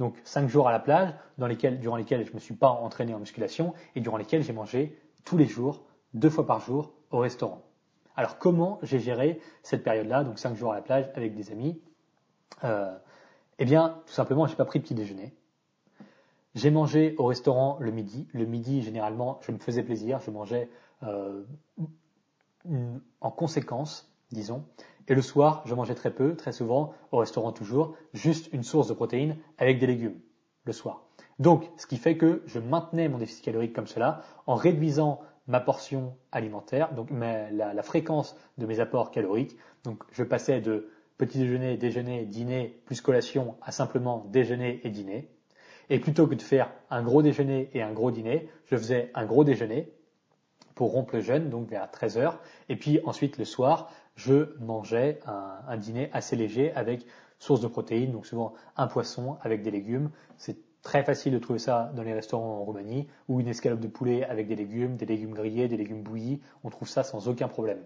[0.00, 2.70] Donc 5 jours à la plage, dans lesquels, durant lesquels je ne me suis pas
[2.70, 6.92] entraîné en musculation et durant lesquels j'ai mangé tous les jours deux fois par jour
[7.10, 7.62] au restaurant.
[8.16, 11.80] Alors comment j'ai géré cette période-là, donc cinq jours à la plage avec des amis?
[12.64, 12.96] Euh,
[13.60, 15.34] Eh bien, tout simplement, j'ai pas pris de petit déjeuner.
[16.54, 18.28] J'ai mangé au restaurant le midi.
[18.32, 20.70] Le midi, généralement, je me faisais plaisir, je mangeais
[21.02, 21.42] euh,
[23.20, 24.64] en conséquence, disons.
[25.08, 28.88] Et le soir, je mangeais très peu, très souvent, au restaurant toujours, juste une source
[28.88, 30.20] de protéines avec des légumes,
[30.64, 31.02] le soir.
[31.38, 35.60] Donc, ce qui fait que je maintenais mon déficit calorique comme cela, en réduisant ma
[35.60, 39.56] portion alimentaire, donc la, fréquence de mes apports caloriques.
[39.82, 45.28] Donc je passais de petit déjeuner, déjeuner, dîner plus collation à simplement déjeuner et dîner.
[45.90, 49.24] Et plutôt que de faire un gros déjeuner et un gros dîner, je faisais un
[49.24, 49.90] gros déjeuner
[50.74, 52.40] pour rompre le jeûne, donc vers 13 heures.
[52.68, 57.06] Et puis ensuite le soir, je mangeais un, un dîner assez léger avec
[57.38, 60.10] source de protéines, donc souvent un poisson avec des légumes.
[60.88, 64.24] Très facile de trouver ça dans les restaurants en Roumanie, ou une escalope de poulet
[64.24, 66.40] avec des légumes, des légumes grillés, des légumes bouillis.
[66.64, 67.80] On trouve ça sans aucun problème.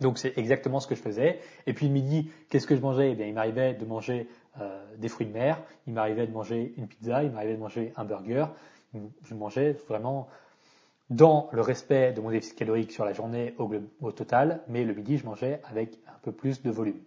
[0.00, 1.40] Donc c'est exactement ce que je faisais.
[1.66, 3.10] Et puis le midi, qu'est-ce que je mangeais?
[3.10, 4.28] Eh bien, Il m'arrivait de manger
[4.60, 7.92] euh, des fruits de mer, il m'arrivait de manger une pizza, il m'arrivait de manger
[7.96, 8.46] un burger.
[9.24, 10.28] Je mangeais vraiment
[11.10, 13.68] dans le respect de mon déficit calorique sur la journée au,
[14.02, 17.00] au total, mais le midi, je mangeais avec un peu plus de volume.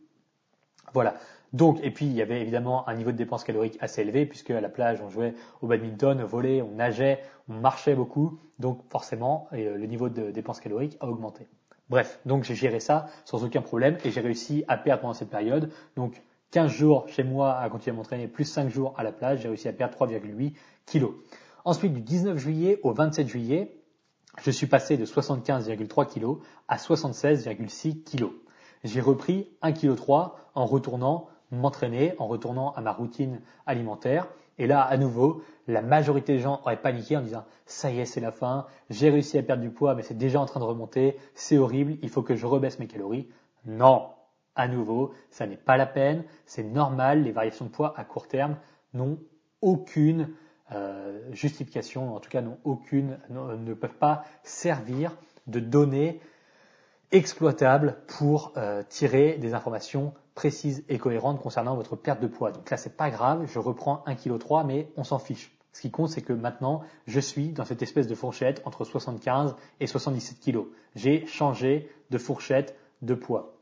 [0.93, 1.15] Voilà.
[1.53, 4.49] Donc, et puis il y avait évidemment un niveau de dépenses caloriques assez élevé, puisque
[4.49, 8.81] à la plage, on jouait au badminton, au volley, on nageait, on marchait beaucoup, donc
[8.89, 11.47] forcément, euh, le niveau de dépenses caloriques a augmenté.
[11.89, 15.29] Bref, donc j'ai géré ça sans aucun problème et j'ai réussi à perdre pendant cette
[15.29, 15.69] période.
[15.95, 19.41] Donc 15 jours chez moi à continuer à m'entraîner, plus 5 jours à la plage,
[19.41, 20.53] j'ai réussi à perdre 3,8
[20.85, 21.13] kilos.
[21.65, 23.77] Ensuite, du 19 juillet au 27 juillet,
[24.41, 28.31] je suis passé de 75,3 kilos à 76,6 kilos.
[28.83, 34.27] J'ai repris 1,3 kg en retournant m'entraîner en retournant à ma routine alimentaire.
[34.57, 38.05] Et là, à nouveau, la majorité des gens auraient paniqué en disant ça y est,
[38.05, 40.65] c'est la fin, j'ai réussi à perdre du poids, mais c'est déjà en train de
[40.65, 43.27] remonter, c'est horrible, il faut que je rebaisse mes calories.
[43.65, 44.09] Non,
[44.55, 48.27] à nouveau, ça n'est pas la peine, c'est normal, les variations de poids à court
[48.27, 48.57] terme
[48.93, 49.17] n'ont
[49.61, 50.29] aucune
[50.71, 55.15] euh, justification, en tout cas n'ont aucune, ne peuvent pas servir
[55.47, 56.19] de données
[57.13, 62.51] exploitables pour euh, tirer des informations précise et cohérente concernant votre perte de poids.
[62.51, 65.55] Donc là, c'est pas grave, je reprends 1,3 kg, mais on s'en fiche.
[65.71, 69.55] Ce qui compte, c'est que maintenant, je suis dans cette espèce de fourchette entre 75
[69.79, 70.65] et 77 kg.
[70.95, 73.53] J'ai changé de fourchette de poids.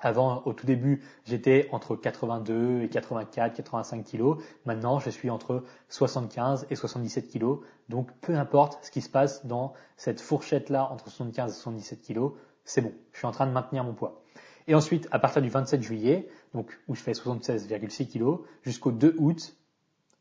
[0.00, 4.36] Avant, au tout début, j'étais entre 82 et 84, 85 kg.
[4.66, 7.60] Maintenant, je suis entre 75 et 77 kg.
[7.88, 12.32] Donc, peu importe ce qui se passe dans cette fourchette-là entre 75 et 77 kg,
[12.64, 12.92] c'est bon.
[13.12, 14.22] Je suis en train de maintenir mon poids.
[14.66, 19.14] Et ensuite, à partir du 27 juillet, donc où je fais 76,6 kg, jusqu'au 2
[19.18, 19.56] août,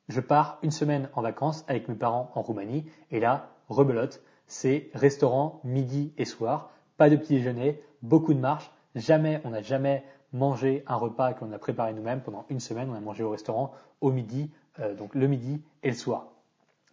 [0.10, 2.86] je pars une semaine en vacances avec mes parents en Roumanie.
[3.12, 8.71] Et là, rebelote, c'est restaurant midi et soir, pas de petit déjeuner, beaucoup de marche.
[8.95, 10.03] Jamais, on n'a jamais
[10.34, 12.89] mangé un repas qu'on a préparé nous-mêmes pendant une semaine.
[12.89, 16.27] On a mangé au restaurant au midi, euh, donc le midi et le soir.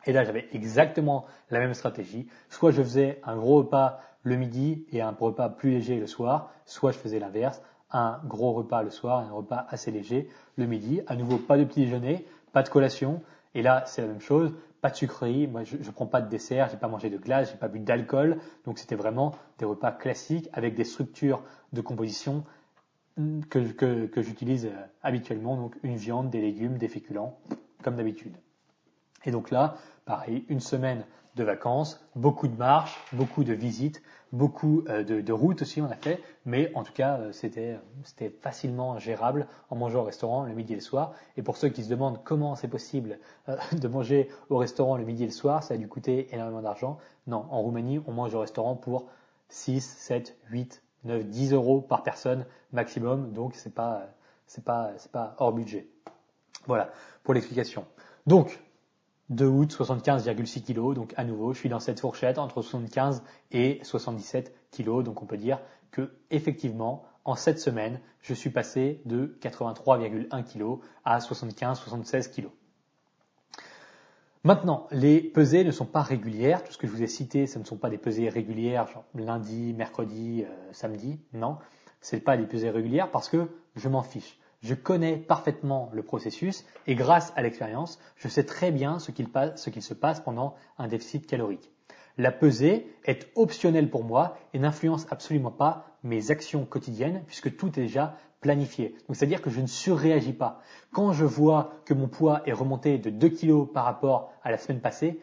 [0.06, 2.28] Et là, j'avais exactement la même stratégie.
[2.48, 6.52] Soit je faisais un gros repas le midi et un repas plus léger le soir,
[6.66, 10.66] soit je faisais l'inverse, un gros repas le soir et un repas assez léger le
[10.66, 11.00] midi.
[11.06, 13.22] À nouveau, pas de petit déjeuner, pas de collation.
[13.54, 15.46] Et là, c'est la même chose, pas de sucrerie.
[15.46, 17.80] Moi, je, ne prends pas de dessert, j'ai pas mangé de glace, j'ai pas bu
[17.80, 18.38] d'alcool.
[18.64, 22.44] Donc, c'était vraiment des repas classiques avec des structures de composition
[23.50, 25.56] que, que j'utilise euh, habituellement.
[25.56, 27.38] Donc, une viande, des légumes, des féculents,
[27.82, 28.36] comme d'habitude.
[29.24, 31.04] Et donc là, pareil, une semaine
[31.36, 35.96] de vacances, beaucoup de marches, beaucoup de visites, beaucoup euh, de, routes aussi on a
[35.96, 40.54] fait, mais en tout cas euh, c'était c'était facilement gérable en mangeant au restaurant le
[40.54, 41.12] midi et le soir.
[41.36, 45.04] Et pour ceux qui se demandent comment c'est possible euh, de manger au restaurant le
[45.04, 46.98] midi et le soir, ça a dû coûter énormément d'argent.
[47.26, 49.06] Non, en Roumanie on mange au restaurant pour
[49.48, 54.06] 6, 7, 8, 9, 10 euros par personne maximum, donc c'est pas
[54.46, 55.86] c'est pas c'est pas hors budget.
[56.66, 56.90] Voilà
[57.22, 57.84] pour l'explication.
[58.26, 58.60] Donc
[59.30, 60.94] 2 août, 75,6 kg.
[60.94, 65.02] Donc à nouveau, je suis dans cette fourchette entre 75 et 77 kg.
[65.02, 70.80] Donc on peut dire que effectivement, en cette semaine, je suis passé de 83,1 kg
[71.04, 72.48] à 75-76 kg.
[74.42, 76.64] Maintenant, les pesées ne sont pas régulières.
[76.64, 79.04] Tout ce que je vous ai cité, ce ne sont pas des pesées régulières, genre
[79.14, 81.20] lundi, mercredi, euh, samedi.
[81.34, 81.58] Non,
[82.00, 84.39] ce n'est pas des pesées régulières parce que je m'en fiche.
[84.62, 89.82] Je connais parfaitement le processus et grâce à l'expérience, je sais très bien ce qu'il,
[89.82, 91.70] se passe pendant un déficit calorique.
[92.18, 97.68] La pesée est optionnelle pour moi et n'influence absolument pas mes actions quotidiennes puisque tout
[97.68, 98.94] est déjà planifié.
[99.06, 100.60] Donc c'est-à-dire que je ne surréagis pas.
[100.92, 104.58] Quand je vois que mon poids est remonté de 2 kg par rapport à la
[104.58, 105.20] semaine passée,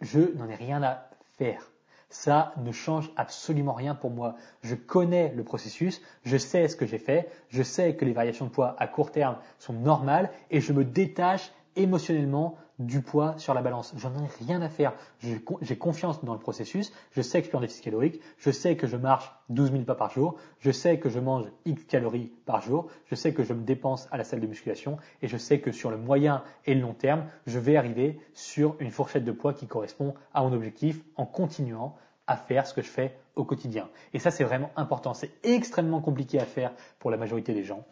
[0.00, 1.72] je n'en ai rien à faire
[2.10, 4.36] ça ne change absolument rien pour moi.
[4.62, 8.46] Je connais le processus, je sais ce que j'ai fait, je sais que les variations
[8.46, 13.54] de poids à court terme sont normales et je me détache émotionnellement du poids sur
[13.54, 13.92] la balance.
[13.96, 14.92] J'en ai rien à faire.
[15.20, 16.92] J'ai confiance dans le processus.
[17.12, 18.20] Je sais que je suis en déficit calorique.
[18.38, 20.36] Je sais que je marche 12 000 pas par jour.
[20.60, 22.88] Je sais que je mange X calories par jour.
[23.06, 24.96] Je sais que je me dépense à la salle de musculation.
[25.22, 28.76] Et je sais que sur le moyen et le long terme, je vais arriver sur
[28.80, 32.82] une fourchette de poids qui correspond à mon objectif en continuant à faire ce que
[32.82, 33.88] je fais au quotidien.
[34.12, 35.14] Et ça, c'est vraiment important.
[35.14, 37.84] C'est extrêmement compliqué à faire pour la majorité des gens.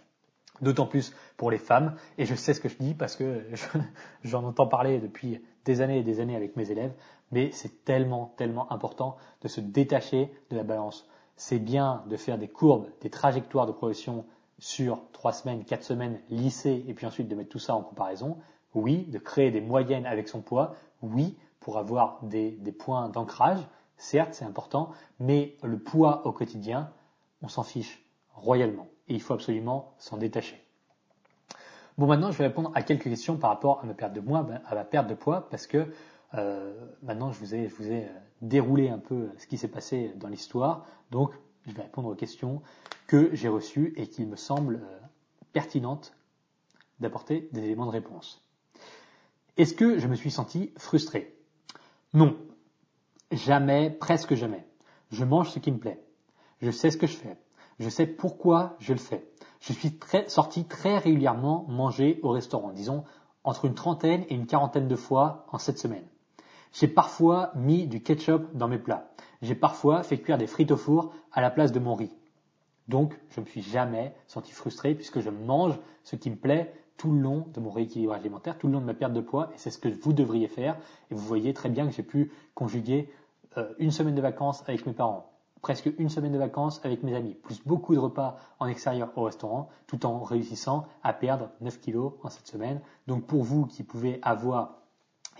[0.60, 1.94] D'autant plus pour les femmes.
[2.18, 3.44] Et je sais ce que je dis parce que
[4.24, 6.92] j'en entends parler depuis des années et des années avec mes élèves.
[7.32, 11.08] Mais c'est tellement, tellement important de se détacher de la balance.
[11.36, 14.24] C'est bien de faire des courbes, des trajectoires de progression
[14.58, 18.38] sur trois semaines, quatre semaines, lycée, et puis ensuite de mettre tout ça en comparaison.
[18.74, 20.74] Oui, de créer des moyennes avec son poids.
[21.02, 23.60] Oui, pour avoir des, des points d'ancrage.
[23.98, 26.90] Certes, c'est important, mais le poids au quotidien,
[27.42, 28.02] on s'en fiche
[28.34, 30.62] royalement et il faut absolument s'en détacher.
[31.98, 34.46] Bon, maintenant, je vais répondre à quelques questions par rapport à ma perte de poids,
[34.66, 35.86] à ma perte de poids, parce que
[36.34, 38.08] euh, maintenant, je vous ai, euh,
[38.42, 40.84] déroulé un peu ce qui s'est passé dans l'histoire.
[41.10, 41.32] Donc,
[41.66, 42.62] je vais répondre aux questions
[43.06, 44.98] que j'ai reçues et qu'il me semble euh,
[45.52, 46.14] pertinentes
[47.00, 48.42] d'apporter des éléments de réponse.
[49.56, 51.34] Est-ce que je me suis senti frustré?
[52.12, 52.36] Non.
[53.32, 54.66] Jamais, presque jamais.
[55.10, 56.02] Je mange ce qui me plaît.
[56.60, 57.38] Je sais ce que je fais.
[57.78, 59.26] Je sais pourquoi je le fais.
[59.60, 63.04] Je suis sorti très régulièrement manger au restaurant, disons
[63.44, 66.06] entre une trentaine et une quarantaine de fois en cette semaine.
[66.72, 69.08] J'ai parfois mis du ketchup dans mes plats.
[69.40, 72.14] J'ai parfois fait cuire des frites au four à la place de mon riz.
[72.88, 76.74] Donc, je ne me suis jamais senti frustré puisque je mange ce qui me plaît
[76.96, 79.50] tout le long de mon rééquilibrage alimentaire, tout le long de ma perte de poids,
[79.54, 80.76] et c'est ce que vous devriez faire.
[81.10, 83.12] Et vous voyez très bien que j'ai pu conjuguer
[83.58, 85.30] euh, une semaine de vacances avec mes parents,
[85.66, 89.24] presque une semaine de vacances avec mes amis, plus beaucoup de repas en extérieur au
[89.24, 92.80] restaurant, tout en réussissant à perdre 9 kilos en cette semaine.
[93.08, 94.76] Donc pour vous qui pouvez avoir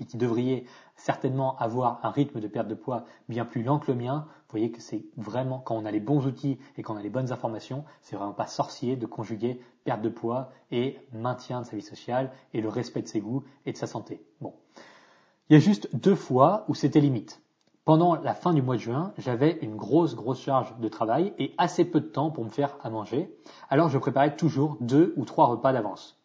[0.01, 3.93] et qui devriez certainement avoir un rythme de perte de poids bien plus lent que
[3.93, 6.99] le mien, voyez que c'est vraiment, quand on a les bons outils et quand on
[6.99, 11.61] a les bonnes informations, c'est vraiment pas sorcier de conjuguer perte de poids et maintien
[11.61, 14.21] de sa vie sociale et le respect de ses goûts et de sa santé.
[14.41, 14.55] Bon.
[15.49, 17.41] Il y a juste deux fois où c'était limite.
[17.87, 21.55] Pendant la fin du mois de juin, j'avais une grosse, grosse charge de travail et
[21.57, 23.33] assez peu de temps pour me faire à manger.
[23.71, 26.21] Alors je préparais toujours deux ou trois repas d'avance.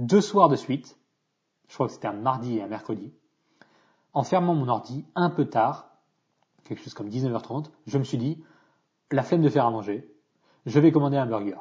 [0.00, 0.98] Deux soirs de suite,
[1.68, 3.14] je crois que c'était un mardi et un mercredi,
[4.12, 5.88] en fermant mon ordi un peu tard,
[6.64, 8.42] quelque chose comme 19h30, je me suis dit,
[9.12, 10.12] la flemme de faire à manger,
[10.66, 11.60] je vais commander un burger.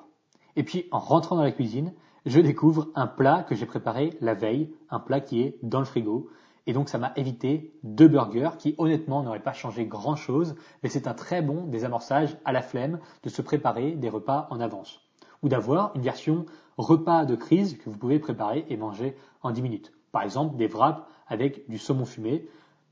[0.56, 1.94] Et puis en rentrant dans la cuisine,
[2.26, 5.86] je découvre un plat que j'ai préparé la veille, un plat qui est dans le
[5.86, 6.32] frigo,
[6.66, 10.90] et donc ça m'a évité deux burgers qui honnêtement n'auraient pas changé grand chose, mais
[10.90, 15.02] c'est un très bon désamorçage à la flemme de se préparer des repas en avance.
[15.42, 16.46] Ou d'avoir une version
[16.78, 19.94] repas de crise que vous pouvez préparer et manger en 10 minutes.
[20.12, 22.48] Par exemple, des wraps avec du saumon fumé,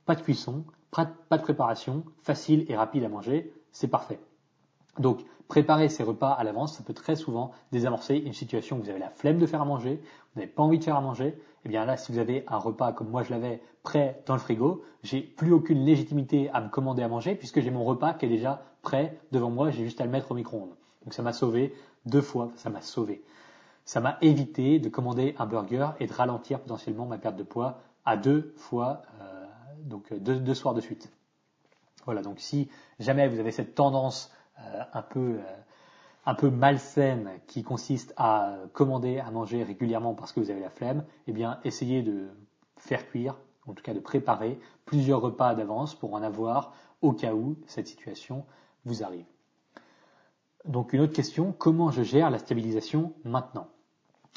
[0.06, 4.20] pas de cuisson, pas de préparation, facile et rapide à manger, c'est parfait.
[5.00, 8.90] Donc, préparer ces repas à l'avance, ça peut très souvent désamorcer une situation où vous
[8.90, 10.02] avez la flemme de faire à manger,
[10.34, 12.58] vous n'avez pas envie de faire à manger, eh bien là, si vous avez un
[12.58, 16.70] repas comme moi je l'avais prêt dans le frigo, j'ai plus aucune légitimité à me
[16.70, 20.02] commander à manger puisque j'ai mon repas qui est déjà prêt devant moi, j'ai juste
[20.02, 20.76] à le mettre au micro-ondes.
[21.04, 21.74] Donc ça m'a sauvé
[22.06, 23.24] deux fois, ça m'a sauvé.
[23.86, 27.80] Ça m'a évité de commander un burger et de ralentir potentiellement ma perte de poids
[28.06, 29.46] à deux fois, euh,
[29.84, 31.12] donc deux, soirs de suite.
[32.06, 32.70] Voilà, donc si
[33.00, 35.42] jamais vous avez cette tendance euh, un peu euh,
[36.26, 40.70] un peu malsaine qui consiste à commander à manger régulièrement parce que vous avez la
[40.70, 42.30] flemme, eh bien essayez de
[42.78, 47.34] faire cuire, en tout cas de préparer plusieurs repas d'avance pour en avoir au cas
[47.34, 48.46] où cette situation
[48.86, 49.26] vous arrive.
[50.66, 53.68] Donc une autre question, comment je gère la stabilisation maintenant?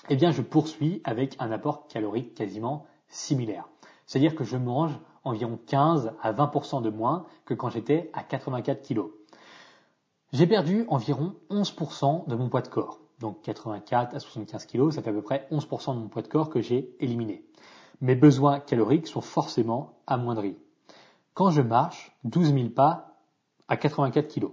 [0.09, 3.69] Eh bien je poursuis avec un apport calorique quasiment similaire.
[4.07, 8.87] C'est-à-dire que je mange environ 15 à 20% de moins que quand j'étais à 84
[8.87, 9.03] kg.
[10.35, 12.99] J'ai perdu environ 11% de mon poids de corps.
[13.21, 16.27] Donc 84 à 75 kg, ça fait à peu près 11% de mon poids de
[16.27, 17.45] corps que j'ai éliminé.
[18.01, 20.57] Mes besoins caloriques sont forcément amoindris.
[21.35, 23.21] Quand je marche 12 000 pas
[23.69, 24.49] à 84 kg,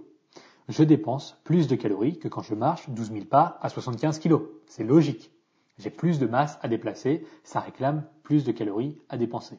[0.68, 4.36] je dépense plus de calories que quand je marche 12 000 pas à 75 kg.
[4.68, 5.32] C'est logique.
[5.78, 9.58] J'ai plus de masse à déplacer, ça réclame plus de calories à dépenser.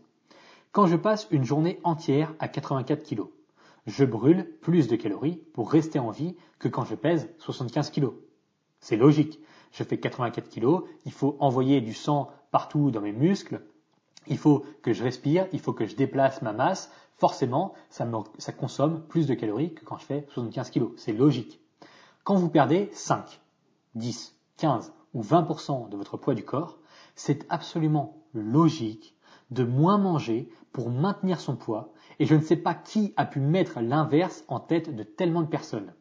[0.71, 3.23] Quand je passe une journée entière à 84 kg,
[3.85, 8.09] je brûle plus de calories pour rester en vie que quand je pèse 75 kg.
[8.79, 9.39] C'est logique.
[9.71, 13.61] Je fais 84 kg, il faut envoyer du sang partout dans mes muscles,
[14.27, 16.91] il faut que je respire, il faut que je déplace ma masse.
[17.17, 18.05] Forcément, ça,
[18.51, 20.83] consomme plus de calories que quand je fais 75 kg.
[20.97, 21.59] C'est logique.
[22.23, 23.41] Quand vous perdez 5,
[23.95, 26.77] 10, 15 ou 20% de votre poids du corps,
[27.15, 29.15] c'est absolument logique
[29.51, 33.39] de moins manger pour maintenir son poids et je ne sais pas qui a pu
[33.39, 35.93] mettre l'inverse en tête de tellement de personnes.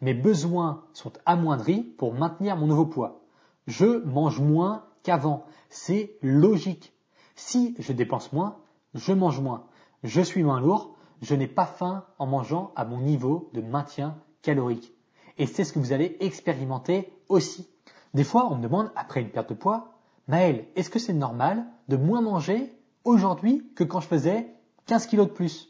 [0.00, 3.24] Mes besoins sont amoindris pour maintenir mon nouveau poids.
[3.66, 5.44] Je mange moins qu'avant.
[5.68, 6.92] C'est logique.
[7.34, 8.58] Si je dépense moins,
[8.94, 9.64] je mange moins.
[10.04, 14.16] Je suis moins lourd, je n'ai pas faim en mangeant à mon niveau de maintien
[14.42, 14.94] calorique.
[15.36, 17.68] Et c'est ce que vous allez expérimenter aussi.
[18.14, 19.92] Des fois, on me demande, après une perte de poids,
[20.28, 22.72] Maël, est-ce que c'est normal de moins manger
[23.04, 24.48] aujourd'hui que quand je faisais
[24.88, 25.68] 15 kilos de plus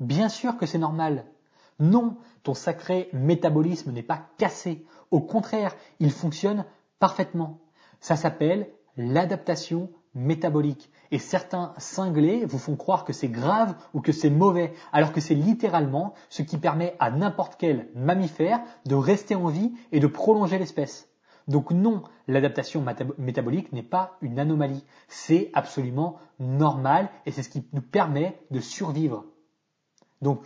[0.00, 1.26] Bien sûr que c'est normal.
[1.78, 4.86] Non, ton sacré métabolisme n'est pas cassé.
[5.10, 6.64] Au contraire, il fonctionne
[6.98, 7.60] parfaitement.
[8.00, 10.90] Ça s'appelle l'adaptation métabolique.
[11.10, 15.20] Et certains cinglés vous font croire que c'est grave ou que c'est mauvais, alors que
[15.20, 20.06] c'est littéralement ce qui permet à n'importe quel mammifère de rester en vie et de
[20.06, 21.09] prolonger l'espèce.
[21.50, 22.84] Donc non, l'adaptation
[23.18, 28.60] métabolique n'est pas une anomalie, c'est absolument normal et c'est ce qui nous permet de
[28.60, 29.24] survivre.
[30.22, 30.44] Donc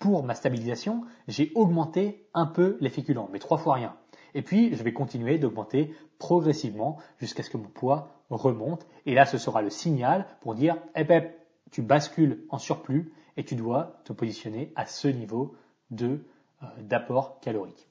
[0.00, 3.94] pour ma stabilisation, j'ai augmenté un peu les féculents, mais trois fois rien.
[4.34, 8.84] Et puis, je vais continuer d'augmenter progressivement jusqu'à ce que mon poids remonte.
[9.06, 11.30] Et là, ce sera le signal pour dire, eh ben,
[11.70, 15.54] tu bascules en surplus et tu dois te positionner à ce niveau
[15.92, 16.24] de
[16.64, 17.86] euh, d'apport calorique.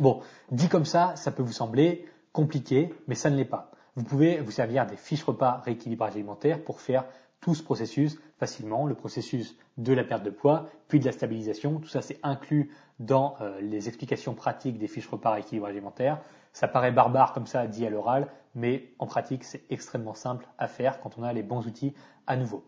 [0.00, 3.70] Bon, dit comme ça, ça peut vous sembler compliqué, mais ça ne l'est pas.
[3.96, 7.04] Vous pouvez vous servir des fiches repas rééquilibrage alimentaire pour faire
[7.40, 11.80] tout ce processus facilement, le processus de la perte de poids, puis de la stabilisation.
[11.80, 16.20] Tout ça, c'est inclus dans euh, les explications pratiques des fiches repas rééquilibrage alimentaire.
[16.52, 20.68] Ça paraît barbare comme ça dit à l'oral, mais en pratique, c'est extrêmement simple à
[20.68, 21.94] faire quand on a les bons outils
[22.26, 22.64] à nouveau.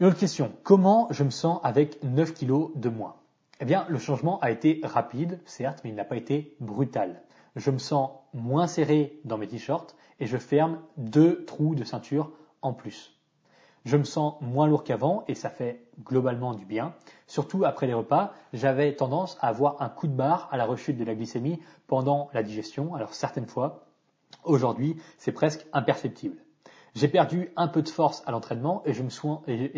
[0.00, 3.19] Une autre question, comment je me sens avec 9 kilos de moins?
[3.60, 7.22] Eh bien, le changement a été rapide, certes, mais il n'a pas été brutal.
[7.56, 12.32] Je me sens moins serré dans mes t-shirts et je ferme deux trous de ceinture
[12.62, 13.18] en plus.
[13.84, 16.94] Je me sens moins lourd qu'avant et ça fait globalement du bien.
[17.26, 20.96] Surtout après les repas, j'avais tendance à avoir un coup de barre à la rechute
[20.96, 22.94] de la glycémie pendant la digestion.
[22.94, 23.86] Alors certaines fois,
[24.44, 26.36] aujourd'hui, c'est presque imperceptible.
[26.94, 28.92] J'ai perdu un peu de force à l'entraînement et,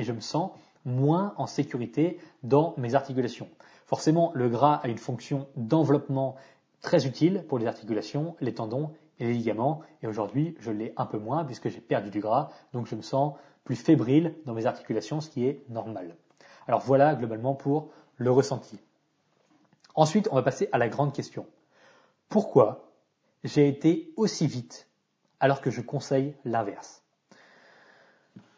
[0.00, 0.52] et je me sens
[0.84, 3.48] moins en sécurité dans mes articulations.
[3.92, 6.36] Forcément, le gras a une fonction d'enveloppement
[6.80, 9.82] très utile pour les articulations, les tendons et les ligaments.
[10.02, 13.02] Et aujourd'hui, je l'ai un peu moins puisque j'ai perdu du gras, donc je me
[13.02, 16.16] sens plus fébrile dans mes articulations, ce qui est normal.
[16.66, 18.78] Alors voilà globalement pour le ressenti.
[19.94, 21.46] Ensuite, on va passer à la grande question.
[22.30, 22.88] Pourquoi
[23.44, 24.88] j'ai été aussi vite
[25.38, 27.02] alors que je conseille l'inverse?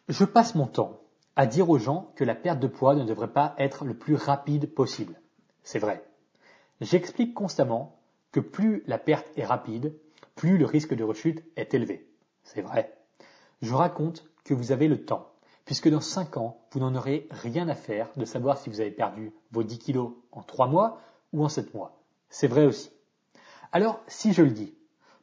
[0.09, 1.01] Je passe mon temps
[1.35, 4.15] à dire aux gens que la perte de poids ne devrait pas être le plus
[4.15, 5.19] rapide possible.
[5.65, 6.05] C'est vrai.
[6.81, 7.99] J'explique constamment
[8.31, 9.95] que plus la perte est rapide,
[10.35, 12.07] plus le risque de rechute est élevé.
[12.43, 12.97] C'est vrai.
[13.63, 15.33] Je raconte que vous avez le temps,
[15.65, 18.91] puisque dans 5 ans, vous n'en aurez rien à faire de savoir si vous avez
[18.91, 21.01] perdu vos 10 kilos en 3 mois
[21.33, 21.99] ou en 7 mois.
[22.29, 22.91] C'est vrai aussi.
[23.73, 24.77] Alors, si je le dis,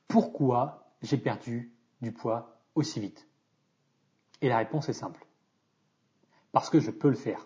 [0.07, 1.71] pourquoi j'ai perdu
[2.01, 3.27] du poids aussi vite?
[4.41, 5.25] Et la réponse est simple.
[6.51, 7.45] Parce que je peux le faire.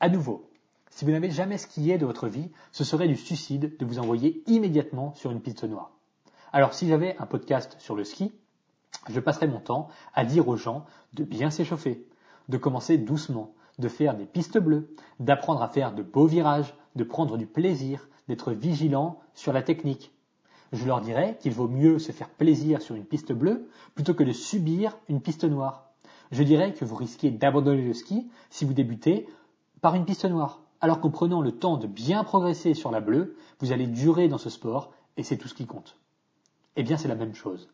[0.00, 0.50] À nouveau,
[0.94, 4.42] si vous n'avez jamais skié de votre vie, ce serait du suicide de vous envoyer
[4.46, 5.92] immédiatement sur une piste noire.
[6.52, 8.30] Alors si j'avais un podcast sur le ski,
[9.08, 10.84] je passerais mon temps à dire aux gens
[11.14, 12.06] de bien s'échauffer,
[12.50, 17.04] de commencer doucement, de faire des pistes bleues, d'apprendre à faire de beaux virages, de
[17.04, 20.12] prendre du plaisir, d'être vigilant sur la technique.
[20.72, 24.24] Je leur dirais qu'il vaut mieux se faire plaisir sur une piste bleue plutôt que
[24.24, 25.90] de subir une piste noire.
[26.32, 29.26] Je dirais que vous risquez d'abandonner le ski si vous débutez
[29.80, 33.36] par une piste noire, alors qu'en prenant le temps de bien progresser sur la bleue,
[33.60, 35.96] vous allez durer dans ce sport et c'est tout ce qui compte.
[36.74, 37.70] Eh bien, c'est la même chose.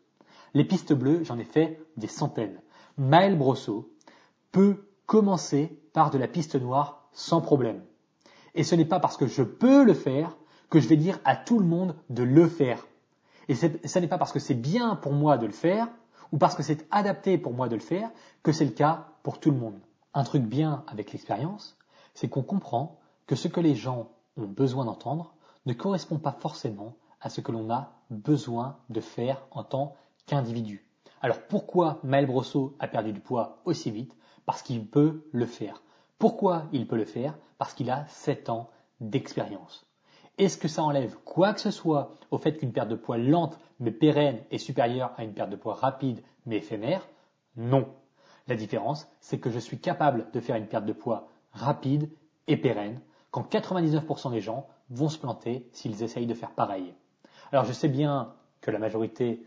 [0.53, 2.61] Les pistes bleues, j'en ai fait des centaines.
[2.97, 3.91] Maël Brosseau
[4.51, 7.81] peut commencer par de la piste noire sans problème.
[8.53, 10.37] Et ce n'est pas parce que je peux le faire
[10.69, 12.85] que je vais dire à tout le monde de le faire.
[13.47, 15.87] Et ce n'est pas parce que c'est bien pour moi de le faire
[16.31, 18.11] ou parce que c'est adapté pour moi de le faire
[18.43, 19.79] que c'est le cas pour tout le monde.
[20.13, 21.75] Un truc bien avec l'expérience,
[22.13, 22.98] c'est qu'on comprend
[23.29, 25.35] que ce que les gens ont besoin d'entendre
[25.67, 30.83] ne correspond pas forcément à ce que l'on a besoin de faire en tant qu'individu.
[31.21, 34.17] Alors pourquoi Maël Brosseau a perdu du poids aussi vite?
[34.47, 35.83] Parce qu'il peut le faire.
[36.17, 37.37] Pourquoi il peut le faire?
[37.59, 39.85] Parce qu'il a 7 ans d'expérience.
[40.39, 43.59] Est-ce que ça enlève quoi que ce soit au fait qu'une perte de poids lente
[43.79, 47.07] mais pérenne est supérieure à une perte de poids rapide mais éphémère?
[47.55, 47.93] Non.
[48.47, 52.09] La différence, c'est que je suis capable de faire une perte de poids rapide
[52.47, 52.99] et pérenne
[53.31, 56.93] quand 99% des gens vont se planter s'ils essayent de faire pareil.
[57.51, 59.43] Alors je sais bien que la majorité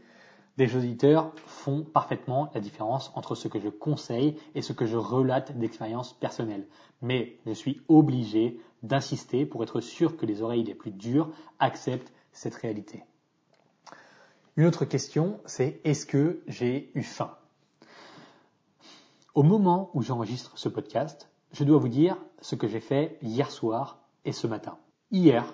[0.58, 4.96] des auditeurs font parfaitement la différence entre ce que je conseille et ce que je
[4.96, 6.66] relate d'expérience personnelle.
[7.00, 12.12] Mais je suis obligé d'insister pour être sûr que les oreilles les plus dures acceptent
[12.32, 13.04] cette réalité.
[14.56, 17.34] Une autre question, c'est est-ce que j'ai eu faim?
[19.34, 23.50] Au moment où j'enregistre ce podcast, je dois vous dire ce que j'ai fait hier
[23.50, 24.78] soir et ce matin.
[25.10, 25.44] Hier,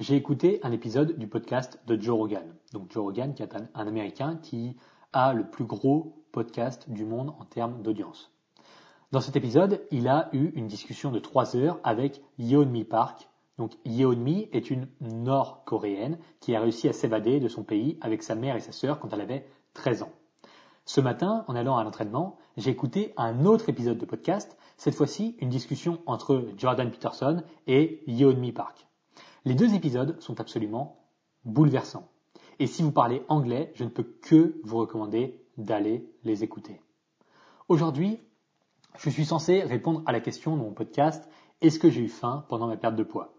[0.00, 2.54] j'ai écouté un épisode du podcast de Joe Rogan.
[2.72, 4.76] Donc Joe Rogan, qui est un, Américain qui
[5.12, 8.32] a le plus gros podcast du monde en termes d'audience.
[9.12, 13.28] Dans cet épisode, il a eu une discussion de trois heures avec Yeonmi Park.
[13.58, 18.34] Donc Yeonmi est une nord-coréenne qui a réussi à s'évader de son pays avec sa
[18.34, 20.12] mère et sa sœur quand elle avait 13 ans.
[20.86, 25.34] Ce matin, en allant à l'entraînement, j'ai écouté un autre épisode de podcast, cette fois-ci
[25.40, 28.86] une discussion entre Jordan Peterson et Yeonmi Park.
[29.46, 31.00] Les deux épisodes sont absolument
[31.46, 32.06] bouleversants.
[32.58, 36.82] Et si vous parlez anglais, je ne peux que vous recommander d'aller les écouter.
[37.68, 38.20] Aujourd'hui,
[38.98, 41.30] je suis censé répondre à la question de mon podcast
[41.62, 43.32] Est-ce que j'ai eu faim pendant ma perte de poids?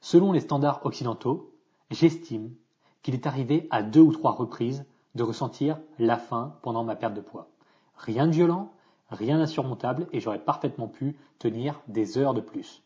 [0.00, 1.52] Selon les standards occidentaux,
[1.90, 2.54] j'estime
[3.02, 4.86] qu'il est arrivé à deux ou trois reprises
[5.16, 7.50] de ressentir la faim pendant ma perte de poids.
[7.98, 8.72] Rien de violent,
[9.10, 12.82] rien d'insurmontable et j'aurais parfaitement pu tenir des heures de plus.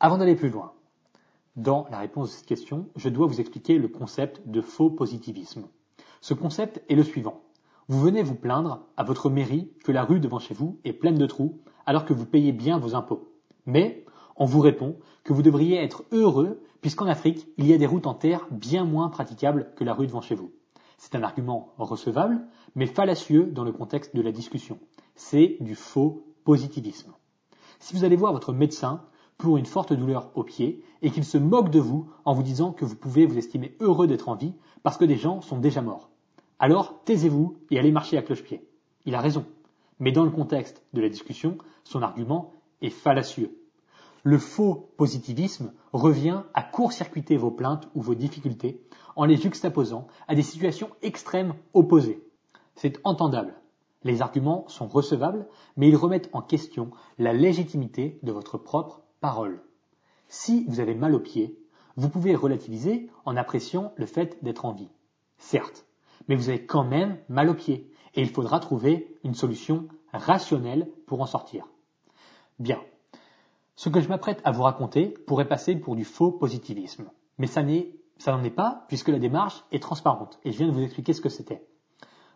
[0.00, 0.72] Avant d'aller plus loin,
[1.56, 5.66] dans la réponse de cette question, je dois vous expliquer le concept de faux positivisme.
[6.20, 7.42] Ce concept est le suivant.
[7.88, 11.18] Vous venez vous plaindre à votre mairie que la rue devant chez vous est pleine
[11.18, 13.34] de trous alors que vous payez bien vos impôts.
[13.66, 14.06] Mais
[14.36, 18.06] on vous répond que vous devriez être heureux puisqu'en Afrique, il y a des routes
[18.06, 20.52] en terre bien moins praticables que la rue devant chez vous.
[20.98, 22.40] C'est un argument recevable,
[22.74, 24.78] mais fallacieux dans le contexte de la discussion.
[25.14, 27.12] C'est du faux positivisme.
[27.80, 29.02] Si vous allez voir votre médecin,
[29.42, 32.72] pour une forte douleur au pied et qu'il se moque de vous en vous disant
[32.72, 35.82] que vous pouvez vous estimer heureux d'être en vie parce que des gens sont déjà
[35.82, 36.10] morts.
[36.60, 38.64] Alors taisez-vous et allez marcher à cloche-pied.
[39.04, 39.44] Il a raison.
[39.98, 43.58] Mais dans le contexte de la discussion, son argument est fallacieux.
[44.22, 48.80] Le faux positivisme revient à court-circuiter vos plaintes ou vos difficultés
[49.16, 52.22] en les juxtaposant à des situations extrêmes opposées.
[52.74, 53.54] C'est entendable.
[54.04, 55.46] Les arguments sont recevables,
[55.76, 59.62] mais ils remettent en question la légitimité de votre propre parole.
[60.28, 61.58] Si vous avez mal aux pieds,
[61.96, 64.90] vous pouvez relativiser en appréciant le fait d'être en vie.
[65.38, 65.86] Certes,
[66.28, 70.88] mais vous avez quand même mal aux pieds et il faudra trouver une solution rationnelle
[71.06, 71.66] pour en sortir.
[72.58, 72.80] Bien.
[73.76, 77.10] Ce que je m'apprête à vous raconter pourrait passer pour du faux positivisme.
[77.38, 80.68] Mais ça n'est, ça n'en est pas puisque la démarche est transparente et je viens
[80.68, 81.66] de vous expliquer ce que c'était.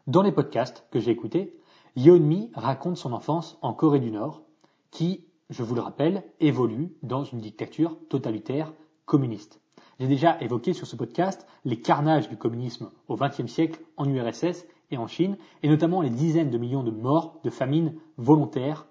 [0.09, 1.57] Dans les podcasts que j'ai écoutés,
[1.95, 4.43] Yeonmi raconte son enfance en Corée du Nord
[4.91, 8.73] qui je vous le rappelle, évolue dans une dictature totalitaire
[9.05, 9.61] communiste.
[10.01, 14.67] J'ai déjà évoqué sur ce podcast les carnages du communisme au XXe siècle en URSS
[14.91, 18.89] et en Chine, et notamment les dizaines de millions de morts de famine volontaires.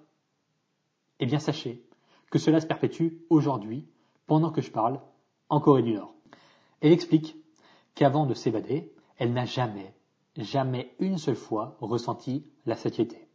[1.19, 1.85] Eh bien, sachez
[2.31, 3.85] que cela se perpétue aujourd'hui,
[4.27, 5.01] pendant que je parle,
[5.49, 6.14] en Corée du Nord.
[6.82, 7.36] Elle explique
[7.95, 9.93] qu'avant de s'évader, elle n'a jamais,
[10.38, 13.28] jamais une seule fois ressenti la satiété.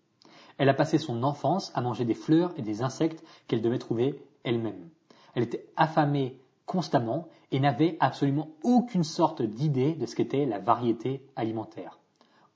[0.58, 4.22] Elle a passé son enfance à manger des fleurs et des insectes qu'elle devait trouver
[4.44, 4.90] elle-même.
[5.34, 11.24] Elle était affamée constamment et n'avait absolument aucune sorte d'idée de ce qu'était la variété
[11.34, 11.98] alimentaire.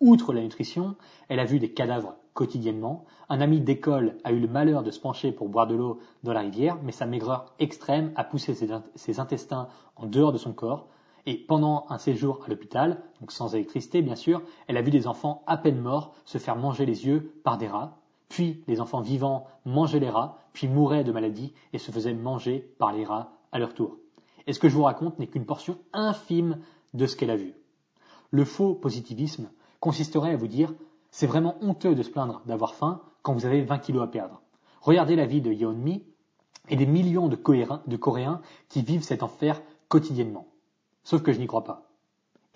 [0.01, 0.97] Outre la nutrition,
[1.28, 3.05] elle a vu des cadavres quotidiennement.
[3.28, 6.32] Un ami d'école a eu le malheur de se pencher pour boire de l'eau dans
[6.32, 10.89] la rivière, mais sa maigreur extrême a poussé ses, intestins en dehors de son corps.
[11.26, 15.07] Et pendant un séjour à l'hôpital, donc sans électricité bien sûr, elle a vu des
[15.07, 17.97] enfants à peine morts se faire manger les yeux par des rats,
[18.28, 22.68] puis les enfants vivants mangeaient les rats, puis mouraient de maladie et se faisaient manger
[22.78, 23.97] par les rats à leur tour.
[24.47, 26.59] Et ce que je vous raconte n'est qu'une portion infime
[26.93, 27.55] de ce qu'elle a vu.
[28.30, 29.49] Le faux positivisme
[29.80, 30.74] consisterait à vous dire
[31.14, 34.42] c'est vraiment honteux de se plaindre d'avoir faim quand vous avez 20 kilos à perdre.
[34.80, 36.04] Regardez la vie de Yeonmi
[36.68, 40.48] et des millions de, de Coréens qui vivent cet enfer quotidiennement.
[41.04, 41.88] Sauf que je n'y crois pas.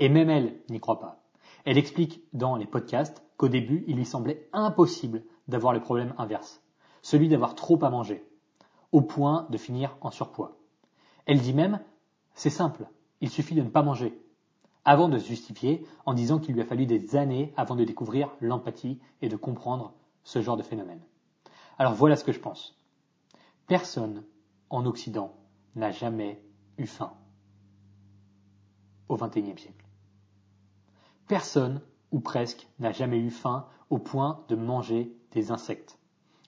[0.00, 1.22] Et même elle n'y croit pas.
[1.66, 6.60] Elle explique dans les podcasts qu'au début, il lui semblait impossible d'avoir le problème inverse,
[7.00, 8.28] celui d'avoir trop à manger,
[8.90, 10.58] au point de finir en surpoids.
[11.26, 11.78] Elle dit même,
[12.34, 12.88] c'est simple,
[13.20, 14.20] il suffit de ne pas manger,
[14.88, 18.34] avant de se justifier en disant qu'il lui a fallu des années avant de découvrir
[18.40, 19.92] l'empathie et de comprendre
[20.24, 21.02] ce genre de phénomène.
[21.76, 22.74] Alors voilà ce que je pense.
[23.66, 24.24] Personne
[24.70, 25.34] en Occident
[25.76, 26.42] n'a jamais
[26.78, 27.12] eu faim
[29.10, 29.84] au XXIe siècle.
[31.26, 35.98] Personne, ou presque, n'a jamais eu faim au point de manger des insectes.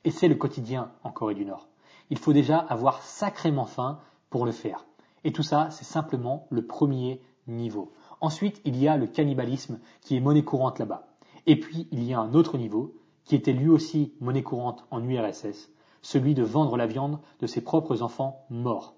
[0.05, 1.69] Et c'est le quotidien en Corée du Nord.
[2.09, 4.87] Il faut déjà avoir sacrément faim pour le faire.
[5.25, 7.93] Et tout ça, c'est simplement le premier niveau.
[8.21, 11.09] Ensuite, il y a le cannibalisme qui est monnaie courante là-bas.
[11.47, 12.95] Et puis, il y a un autre niveau
[13.25, 15.71] qui était lui aussi monnaie courante en URSS,
[16.03, 18.95] celui de vendre la viande de ses propres enfants morts.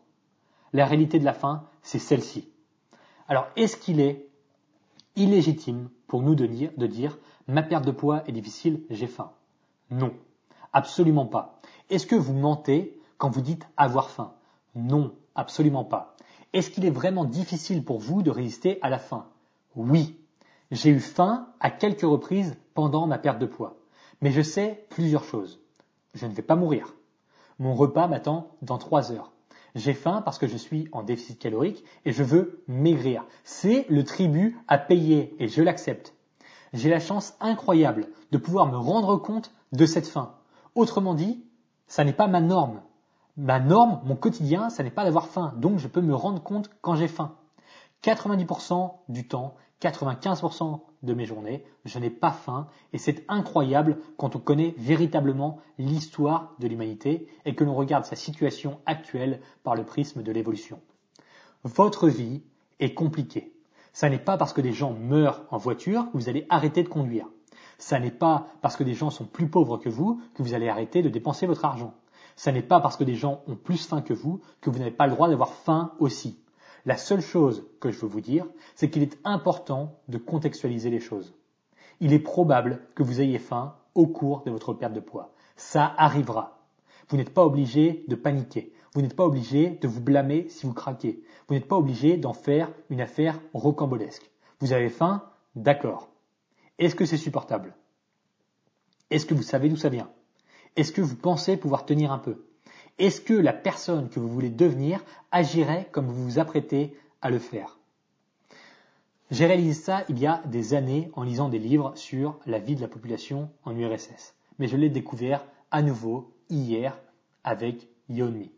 [0.73, 2.49] La réalité de la faim, c'est celle-ci.
[3.29, 4.29] Alors, est-ce qu'il est
[5.17, 9.33] illégitime pour nous de dire, de dire ma perte de poids est difficile, j'ai faim
[9.91, 10.13] Non,
[10.73, 11.61] absolument pas.
[11.91, 14.33] Est-ce que vous mentez quand vous dites avoir faim?
[14.75, 16.17] Non, absolument pas.
[16.53, 19.27] Est-ce qu'il est vraiment difficile pour vous de résister à la faim?
[19.75, 20.19] Oui.
[20.71, 23.77] J'ai eu faim à quelques reprises pendant ma perte de poids.
[24.21, 25.61] Mais je sais plusieurs choses.
[26.15, 26.95] Je ne vais pas mourir.
[27.59, 29.33] Mon repas m'attend dans trois heures.
[29.75, 33.25] J'ai faim parce que je suis en déficit calorique et je veux maigrir.
[33.45, 36.15] C'est le tribut à payer et je l'accepte.
[36.75, 40.35] J'ai la chance incroyable de pouvoir me rendre compte de cette faim.
[40.75, 41.43] Autrement dit,
[41.87, 42.83] ça n'est pas ma norme
[43.37, 45.55] ma norme, mon quotidien, ça n'est pas d'avoir faim.
[45.57, 47.35] Donc je peux me rendre compte quand j'ai faim.
[48.03, 54.37] 90% du temps, 95% de mes journées, je n'ai pas faim et c'est incroyable quand
[54.37, 59.85] on connaît véritablement l'histoire de l'humanité et que l'on regarde sa situation actuelle par le
[59.85, 60.81] prisme de l'évolution.
[61.65, 62.43] Votre vie
[62.81, 63.53] est compliquée.
[63.93, 66.89] Ça n'est pas parce que des gens meurent en voiture que vous allez arrêter de
[66.89, 67.29] conduire.
[67.79, 70.69] Ça n'est pas parce que des gens sont plus pauvres que vous que vous allez
[70.69, 71.95] arrêter de dépenser votre argent.
[72.37, 74.91] Ce n'est pas parce que des gens ont plus faim que vous que vous n'avez
[74.91, 76.39] pas le droit d'avoir faim aussi.
[76.85, 81.01] La seule chose que je veux vous dire, c'est qu'il est important de contextualiser les
[81.01, 81.35] choses.
[82.01, 85.33] Il est probable que vous ayez faim au cours de votre perte de poids.
[85.57, 86.59] Ça arrivera.
[87.09, 88.73] Vous n'êtes pas obligé de paniquer.
[88.95, 91.23] Vous n'êtes pas obligé de vous blâmer si vous craquez.
[91.47, 94.31] Vous n'êtes pas obligé d'en faire une affaire rocambolesque.
[94.61, 95.23] Vous avez faim
[95.55, 96.09] D'accord.
[96.79, 97.77] Est-ce que c'est supportable?
[99.11, 100.11] Est-ce que vous savez d'où ça vient?
[100.77, 102.45] Est-ce que vous pensez pouvoir tenir un peu?
[102.99, 107.39] Est-ce que la personne que vous voulez devenir agirait comme vous vous apprêtez à le
[107.39, 107.79] faire?
[109.31, 112.77] J'ai réalisé ça il y a des années en lisant des livres sur la vie
[112.77, 114.35] de la population en URSS.
[114.59, 116.99] Mais je l'ai découvert à nouveau hier
[117.43, 118.53] avec Yeonmi.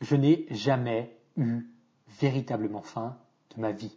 [0.00, 1.66] Je n'ai jamais eu
[2.20, 3.16] véritablement faim
[3.56, 3.96] de ma vie.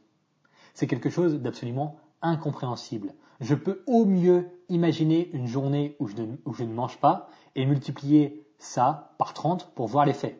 [0.73, 3.13] C'est quelque chose d'absolument incompréhensible.
[3.41, 6.15] Je peux au mieux imaginer une journée où je,
[6.63, 10.39] ne, mange pas et multiplier ça par 30 pour voir l'effet.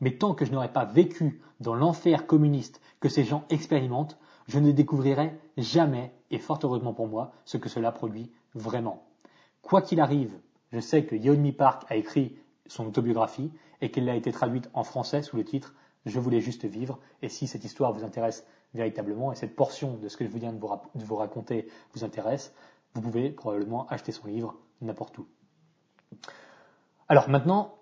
[0.00, 4.58] Mais tant que je n'aurai pas vécu dans l'enfer communiste que ces gens expérimentent, je
[4.58, 9.06] ne découvrirai jamais, et fort heureusement pour moi, ce que cela produit vraiment.
[9.62, 10.38] Quoi qu'il arrive,
[10.72, 12.36] je sais que Yeonmi Park a écrit
[12.66, 13.50] son autobiographie
[13.80, 15.74] et qu'elle a été traduite en français sous le titre
[16.06, 16.98] Je voulais juste vivre.
[17.22, 20.52] Et si cette histoire vous intéresse véritablement et cette portion de ce que je viens
[20.52, 22.54] de vous, raconter vous intéresse,
[22.94, 25.26] vous pouvez probablement acheter son livre n'importe où.
[27.08, 27.74] Alors maintenant,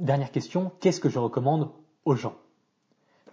[0.00, 1.70] dernière question, qu'est-ce que je recommande
[2.04, 2.36] aux gens?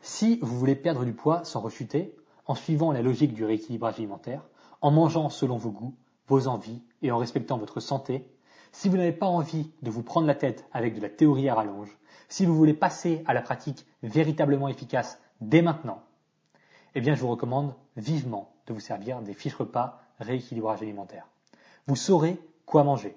[0.01, 4.43] Si vous voulez perdre du poids sans rechuter, en suivant la logique du rééquilibrage alimentaire,
[4.82, 5.95] en mangeant selon vos goûts,
[6.28, 8.30] vos envies et en respectant votre santé,
[8.72, 11.56] si vous n'avez pas envie de vous prendre la tête avec de la théorie à
[11.56, 11.97] rallonge,
[12.30, 16.03] si vous voulez passer à la pratique véritablement efficace dès maintenant,
[16.96, 21.28] eh bien je vous recommande vivement de vous servir des fiches repas rééquilibrage alimentaire.
[21.88, 23.16] Vous saurez quoi manger,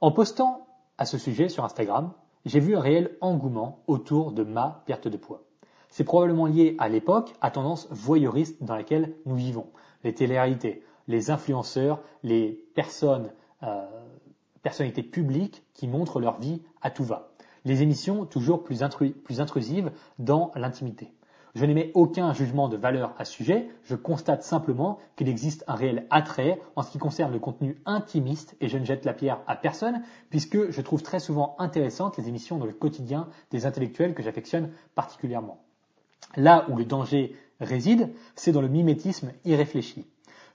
[0.00, 0.66] En postant
[0.98, 2.12] à ce sujet sur Instagram,
[2.44, 5.42] j'ai vu un réel engouement autour de ma perte de poids.
[5.88, 9.66] C'est probablement lié à l'époque, à tendance voyeuriste dans laquelle nous vivons.
[10.04, 13.32] Les téléréalités, les influenceurs, les personnes,
[13.62, 13.84] euh,
[14.62, 17.30] personnalités publiques qui montrent leur vie à tout va.
[17.64, 18.80] Les émissions toujours plus,
[19.24, 21.12] plus intrusives dans l'intimité.
[21.54, 25.74] Je n'émets aucun jugement de valeur à ce sujet, je constate simplement qu'il existe un
[25.74, 29.40] réel attrait en ce qui concerne le contenu intimiste et je ne jette la pierre
[29.48, 34.14] à personne puisque je trouve très souvent intéressantes les émissions dans le quotidien des intellectuels
[34.14, 35.60] que j'affectionne particulièrement.
[36.36, 40.06] Là où le danger réside, c'est dans le mimétisme irréfléchi.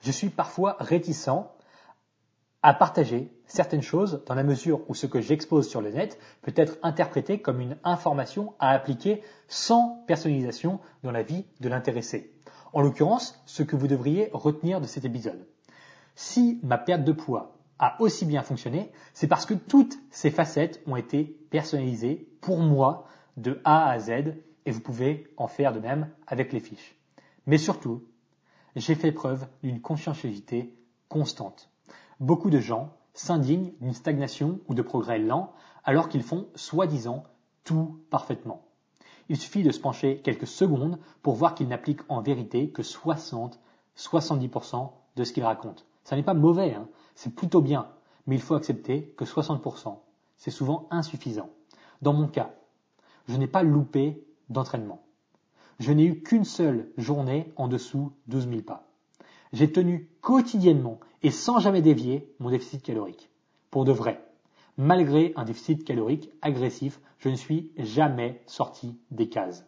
[0.01, 1.30] Je suis parfois réticent
[2.62, 6.53] à partager certaines choses dans la mesure où ce que j'expose sur le net peut
[6.56, 12.34] être interprété comme une information à appliquer sans personnalisation dans la vie de l'intéressé.
[12.74, 15.45] En l'occurrence, ce que vous devriez retenir de cet épisode.
[16.16, 20.82] Si ma perte de poids a aussi bien fonctionné, c'est parce que toutes ces facettes
[20.88, 24.34] ont été personnalisées pour moi de A à Z
[24.66, 26.95] et vous pouvez en faire de même avec les fiches.
[27.45, 28.03] Mais surtout,
[28.76, 30.74] j'ai fait preuve d'une conscienciosité
[31.09, 31.70] constante.
[32.20, 35.53] Beaucoup de gens s'indignent d'une stagnation ou de progrès lent
[35.84, 37.24] alors qu'ils font soi-disant
[37.63, 38.66] tout parfaitement.
[39.30, 44.91] Il suffit de se pencher quelques secondes pour voir qu'ils n'appliquent en vérité que 60-70%
[45.16, 45.84] de ce qu'ils racontent.
[46.03, 47.88] Ça n'est pas mauvais, hein c'est plutôt bien,
[48.28, 49.97] mais il faut accepter que 60%,
[50.38, 51.49] c'est souvent insuffisant.
[52.01, 52.53] Dans mon cas,
[53.28, 55.04] je n'ai pas loupé d'entraînement.
[55.80, 58.88] Je n'ai eu qu'une seule journée en dessous 12 000 pas.
[59.54, 63.30] J'ai tenu quotidiennement et sans jamais dévier mon déficit calorique.
[63.72, 64.22] Pour de vrai.
[64.78, 69.66] Malgré un déficit calorique agressif, je ne suis jamais sorti des cases.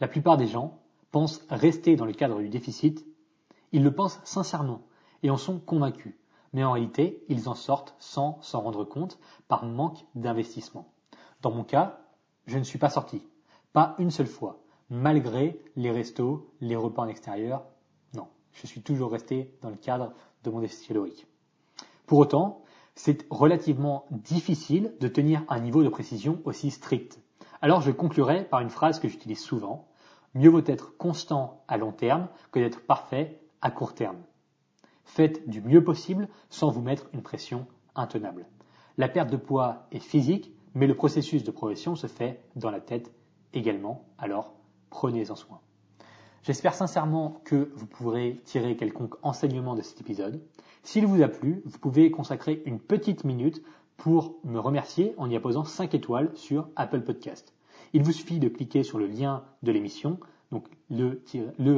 [0.00, 0.78] La plupart des gens
[1.10, 3.06] pensent rester dans le cadre du déficit.
[3.72, 4.82] Ils le pensent sincèrement
[5.22, 6.14] et en sont convaincus.
[6.52, 9.18] Mais en réalité, ils en sortent sans s'en rendre compte
[9.48, 10.92] par manque d'investissement.
[11.42, 12.00] Dans mon cas,
[12.48, 13.22] je ne suis pas sorti.
[13.72, 14.58] Pas une seule fois.
[14.90, 17.64] Malgré les restos, les repas en extérieur.
[18.14, 18.26] Non.
[18.54, 21.26] Je suis toujours resté dans le cadre de mon déficit calorique.
[22.06, 22.62] Pour autant,
[22.94, 27.20] c'est relativement difficile de tenir un niveau de précision aussi strict.
[27.60, 29.86] Alors je conclurai par une phrase que j'utilise souvent.
[30.34, 34.18] Mieux vaut être constant à long terme que d'être parfait à court terme.
[35.04, 38.46] Faites du mieux possible sans vous mettre une pression intenable.
[38.96, 42.80] La perte de poids est physique, mais le processus de progression se fait dans la
[42.80, 43.12] tête
[43.52, 44.54] également, alors
[44.90, 45.60] prenez-en soin.
[46.42, 50.40] J'espère sincèrement que vous pourrez tirer quelconque enseignement de cet épisode.
[50.82, 53.62] S'il vous a plu, vous pouvez consacrer une petite minute
[53.96, 57.52] pour me remercier en y apposant 5 étoiles sur Apple Podcast.
[57.92, 60.18] Il vous suffit de cliquer sur le lien de l'émission,
[60.50, 61.20] donc le,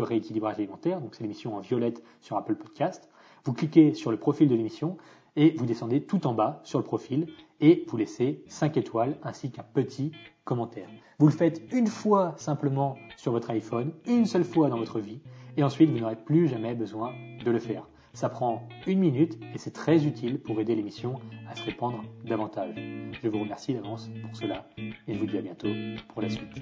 [0.01, 3.09] rééquilibrage alimentaire, donc c'est l'émission en violette sur Apple Podcast.
[3.45, 4.99] Vous cliquez sur le profil de l'émission
[5.37, 7.27] et vous descendez tout en bas sur le profil
[7.61, 10.13] et vous laissez 5 étoiles ainsi qu'un petit
[10.45, 10.89] commentaire.
[11.19, 15.21] Vous le faites une fois simplement sur votre iPhone, une seule fois dans votre vie
[15.57, 17.13] et ensuite vous n'aurez plus jamais besoin
[17.45, 17.87] de le faire.
[18.13, 22.75] Ça prend une minute et c'est très utile pour aider l'émission à se répandre davantage.
[23.23, 25.69] Je vous remercie d'avance pour cela et je vous dis à bientôt
[26.09, 26.61] pour la suite.